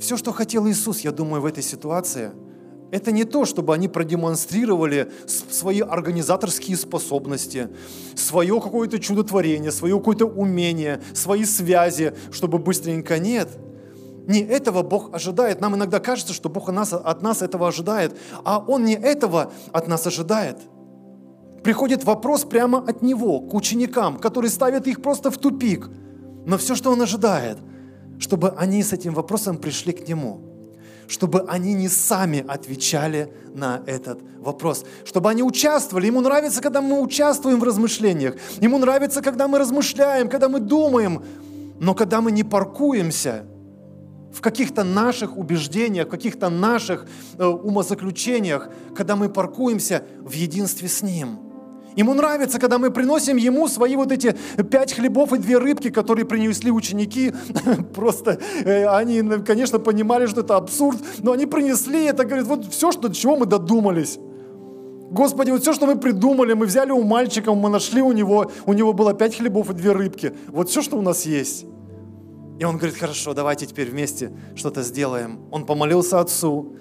[0.00, 2.32] Все, что хотел Иисус, я думаю, в этой ситуации,
[2.90, 7.68] это не то, чтобы они продемонстрировали свои организаторские способности,
[8.14, 13.48] свое какое-то чудотворение, свое какое-то умение, свои связи, чтобы быстренько нет.
[14.28, 15.60] Не этого Бог ожидает.
[15.60, 19.52] Нам иногда кажется, что Бог от нас, от нас этого ожидает, а Он не этого
[19.72, 20.58] от нас ожидает.
[21.62, 25.88] Приходит вопрос прямо от Него, к ученикам, который ставит их просто в тупик.
[26.44, 27.58] Но все, что Он ожидает,
[28.18, 30.40] чтобы они с этим вопросом пришли к Нему–
[31.08, 36.06] чтобы они не сами отвечали на этот вопрос, чтобы они участвовали.
[36.06, 38.36] Ему нравится, когда мы участвуем в размышлениях.
[38.60, 41.24] Ему нравится, когда мы размышляем, когда мы думаем.
[41.78, 43.44] Но когда мы не паркуемся
[44.32, 47.06] в каких-то наших убеждениях, в каких-то наших
[47.38, 51.40] э, умозаключениях, когда мы паркуемся в единстве с Ним–
[51.96, 54.36] Ему нравится, когда мы приносим ему свои вот эти
[54.70, 57.32] пять хлебов и две рыбки, которые принесли ученики.
[57.94, 62.92] Просто э, они, конечно, понимали, что это абсурд, но они принесли это, говорят, вот все,
[62.92, 64.18] что, чего мы додумались.
[65.10, 68.72] Господи, вот все, что мы придумали, мы взяли у мальчика, мы нашли у него, у
[68.74, 70.34] него было пять хлебов и две рыбки.
[70.48, 71.64] Вот все, что у нас есть.
[72.58, 75.40] И он говорит, хорошо, давайте теперь вместе что-то сделаем.
[75.50, 76.74] Он помолился отцу,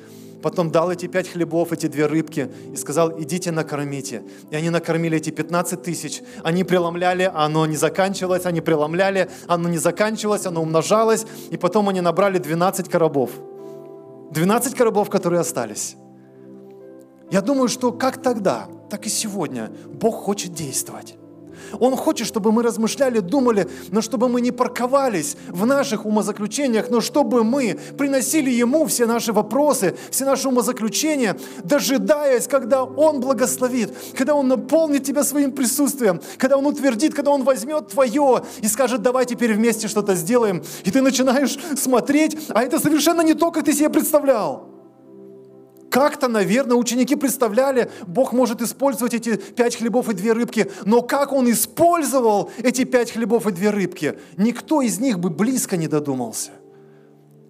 [0.45, 4.21] потом дал эти пять хлебов, эти две рыбки и сказал, идите накормите.
[4.51, 6.21] И они накормили эти 15 тысяч.
[6.43, 11.89] Они преломляли, а оно не заканчивалось, они преломляли, оно не заканчивалось, оно умножалось, и потом
[11.89, 13.31] они набрали 12 коробов.
[14.29, 15.95] 12 коробов, которые остались.
[17.31, 21.15] Я думаю, что как тогда, так и сегодня Бог хочет действовать.
[21.79, 27.01] Он хочет, чтобы мы размышляли, думали, но чтобы мы не парковались в наших умозаключениях, но
[27.01, 34.35] чтобы мы приносили Ему все наши вопросы, все наши умозаключения, дожидаясь, когда Он благословит, когда
[34.35, 39.25] Он наполнит тебя своим присутствием, когда Он утвердит, когда Он возьмет твое и скажет, давай
[39.25, 40.63] теперь вместе что-то сделаем.
[40.83, 44.74] И ты начинаешь смотреть, а это совершенно не то, как ты себе представлял.
[45.95, 51.31] Как-то, наверное, ученики представляли, Бог может использовать эти пять хлебов и две рыбки, но как
[51.31, 56.51] Он использовал эти пять хлебов и две рыбки, никто из них бы близко не додумался.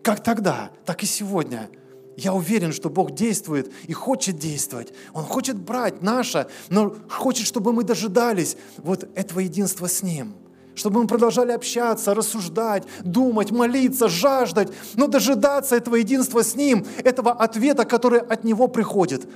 [0.04, 1.72] Как тогда, так и сегодня.
[2.18, 4.94] Я уверен, что Бог действует и хочет действовать.
[5.14, 10.36] Он хочет брать наше, но хочет, чтобы мы дожидались вот этого единства с Ним–
[10.76, 17.32] чтобы мы продолжали общаться, рассуждать, думать, молиться, жаждать, но дожидаться этого единства с Ним, этого
[17.32, 19.28] ответа, который от Него приходит.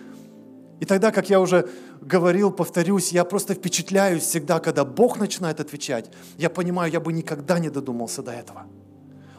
[0.80, 1.68] И тогда, как я уже
[2.02, 6.10] говорил, повторюсь, я просто впечатляюсь всегда, когда Бог начинает отвечать.
[6.38, 8.66] Я понимаю, я бы никогда не додумался до этого.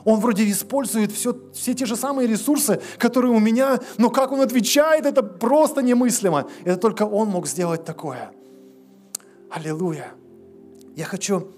[0.05, 4.41] Он вроде использует все, все те же самые ресурсы, которые у меня, но как он
[4.41, 6.49] отвечает, это просто немыслимо.
[6.65, 8.31] Это только он мог сделать такое.
[9.51, 10.13] Аллилуйя.
[10.97, 11.49] Я хочу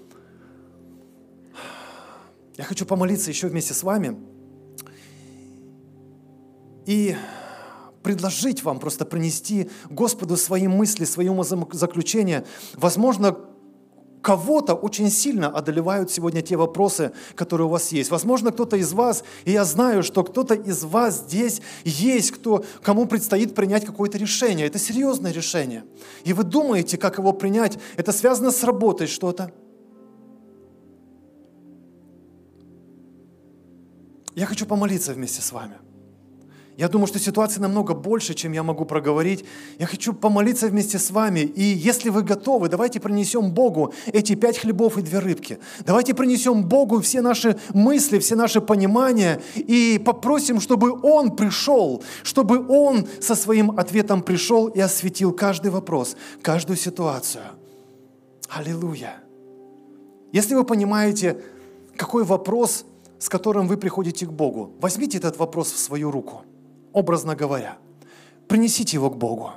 [2.57, 4.17] я хочу помолиться еще вместе с вами
[6.85, 7.15] и
[8.03, 12.45] предложить вам просто принести Господу свои мысли, свои умозаключения.
[12.75, 13.37] Возможно,
[14.21, 18.11] кого-то очень сильно одолевают сегодня те вопросы, которые у вас есть.
[18.11, 23.05] Возможно, кто-то из вас, и я знаю, что кто-то из вас здесь есть, кто, кому
[23.05, 24.67] предстоит принять какое-то решение.
[24.67, 25.83] Это серьезное решение.
[26.23, 27.79] И вы думаете, как его принять.
[27.97, 29.51] Это связано с работой что-то.
[34.35, 35.75] Я хочу помолиться вместе с вами.
[36.75, 39.45] Я думаю, что ситуация намного больше, чем я могу проговорить.
[39.77, 41.41] Я хочу помолиться вместе с вами.
[41.41, 45.59] И если вы готовы, давайте принесем Богу эти пять хлебов и две рыбки.
[45.85, 52.65] Давайте принесем Богу все наши мысли, все наши понимания и попросим, чтобы Он пришел, чтобы
[52.67, 57.43] Он со своим ответом пришел и осветил каждый вопрос, каждую ситуацию.
[58.49, 59.17] Аллилуйя.
[60.31, 61.39] Если вы понимаете,
[61.95, 62.85] какой вопрос
[63.23, 66.41] с которым вы приходите к Богу, возьмите этот вопрос в свою руку,
[66.91, 67.77] образно говоря.
[68.49, 69.51] Принесите его к Богу.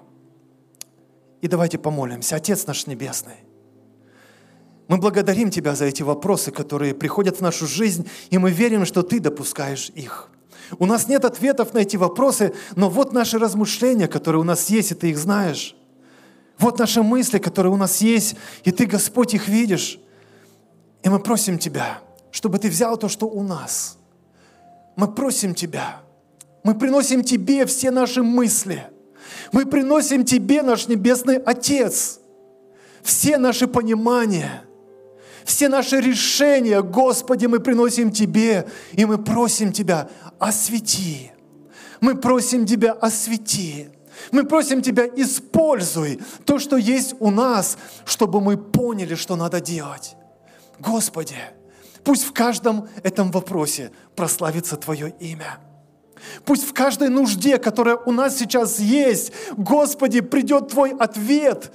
[1.40, 2.36] И давайте помолимся.
[2.36, 3.38] Отец наш Небесный,
[4.86, 9.02] мы благодарим Тебя за эти вопросы, которые приходят в нашу жизнь, и мы верим, что
[9.02, 10.30] Ты допускаешь их.
[10.78, 14.92] У нас нет ответов на эти вопросы, но вот наши размышления, которые у нас есть,
[14.92, 15.74] и Ты их знаешь.
[16.60, 19.98] Вот наши мысли, которые у нас есть, и Ты, Господь, их видишь.
[21.02, 21.98] И мы просим Тебя–
[22.36, 23.96] чтобы Ты взял то, что у нас.
[24.94, 26.02] Мы просим Тебя,
[26.62, 28.84] мы приносим Тебе все наши мысли.
[29.52, 32.20] Мы приносим Тебе, наш Небесный Отец,
[33.02, 34.64] все наши понимания,
[35.46, 41.32] все наши решения, Господи, мы приносим Тебе, и мы просим Тебя, освети.
[42.02, 43.88] Мы просим Тебя, освети.
[44.30, 50.16] Мы просим Тебя, используй то, что есть у нас, чтобы мы поняли, что надо делать.
[50.78, 51.36] Господи,
[52.06, 55.58] Пусть в каждом этом вопросе прославится Твое имя.
[56.44, 61.72] Пусть в каждой нужде, которая у нас сейчас есть, Господи, придет Твой ответ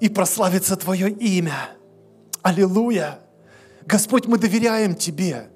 [0.00, 1.70] и прославится Твое имя.
[2.42, 3.20] Аллилуйя!
[3.86, 5.48] Господь, мы доверяем Тебе.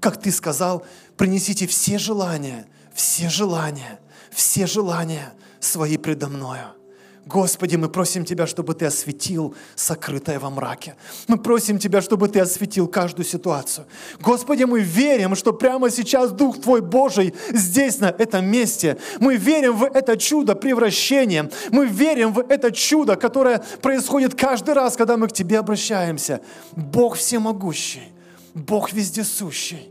[0.00, 0.84] Как Ты сказал,
[1.16, 4.00] принесите все желания, все желания,
[4.32, 6.79] все желания свои предо мною.
[7.26, 10.96] Господи, мы просим Тебя, чтобы Ты осветил сокрытое во мраке.
[11.28, 13.86] Мы просим Тебя, чтобы Ты осветил каждую ситуацию.
[14.20, 18.98] Господи, мы верим, что прямо сейчас Дух Твой Божий здесь, на этом месте.
[19.20, 21.50] Мы верим в это чудо превращения.
[21.70, 26.40] Мы верим в это чудо, которое происходит каждый раз, когда мы к Тебе обращаемся.
[26.72, 28.12] Бог всемогущий,
[28.54, 29.90] Бог вездесущий.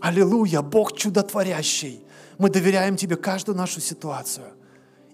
[0.00, 2.02] Аллилуйя, Бог чудотворящий.
[2.38, 4.46] Мы доверяем Тебе каждую нашу ситуацию.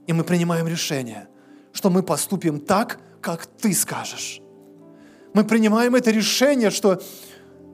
[0.07, 1.27] И мы принимаем решение–
[1.73, 4.41] что мы поступим так, как ты скажешь.
[5.35, 7.01] Мы принимаем это решение, что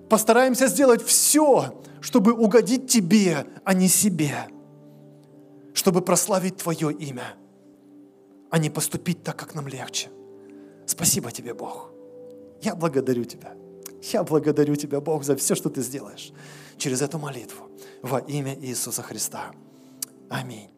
[0.09, 4.49] постараемся сделать все, чтобы угодить тебе, а не себе,
[5.74, 7.34] чтобы прославить твое имя,
[8.51, 10.09] а не поступить так, как нам легче.
[10.86, 11.90] Спасибо тебе, Бог.
[12.62, 13.55] Я благодарю тебя.
[14.12, 16.32] Я благодарю тебя, Бог, за все, что ты сделаешь
[16.76, 17.68] через эту молитву
[18.03, 19.53] во имя Иисуса Христа.
[20.28, 20.76] Аминь.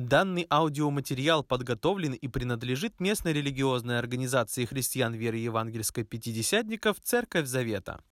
[0.00, 8.00] Данный аудиоматериал подготовлен и принадлежит местной религиозной организации христиан веры евангельской пятидесятников «Церковь Завета».